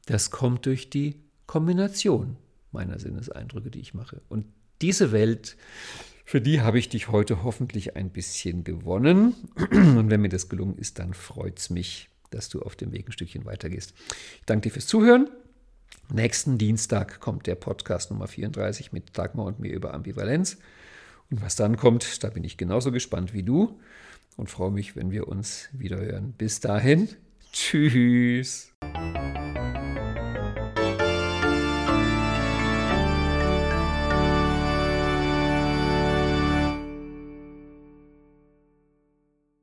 [0.07, 2.37] das kommt durch die Kombination
[2.73, 4.21] meiner Sinneseindrücke, die ich mache.
[4.29, 4.47] Und
[4.83, 5.57] diese Welt,
[6.25, 9.35] für die habe ich dich heute hoffentlich ein bisschen gewonnen.
[9.71, 13.09] Und wenn mir das gelungen ist, dann freut es mich, dass du auf dem Weg
[13.09, 13.95] ein Stückchen weitergehst.
[14.41, 15.29] Ich danke dir fürs Zuhören.
[16.13, 20.59] Nächsten Dienstag kommt der Podcast Nummer 34 mit Dagmar und mir über Ambivalenz.
[21.31, 23.79] Und was dann kommt, da bin ich genauso gespannt wie du
[24.37, 26.35] und freue mich, wenn wir uns wieder hören.
[26.37, 27.09] Bis dahin,
[27.53, 28.73] tschüss.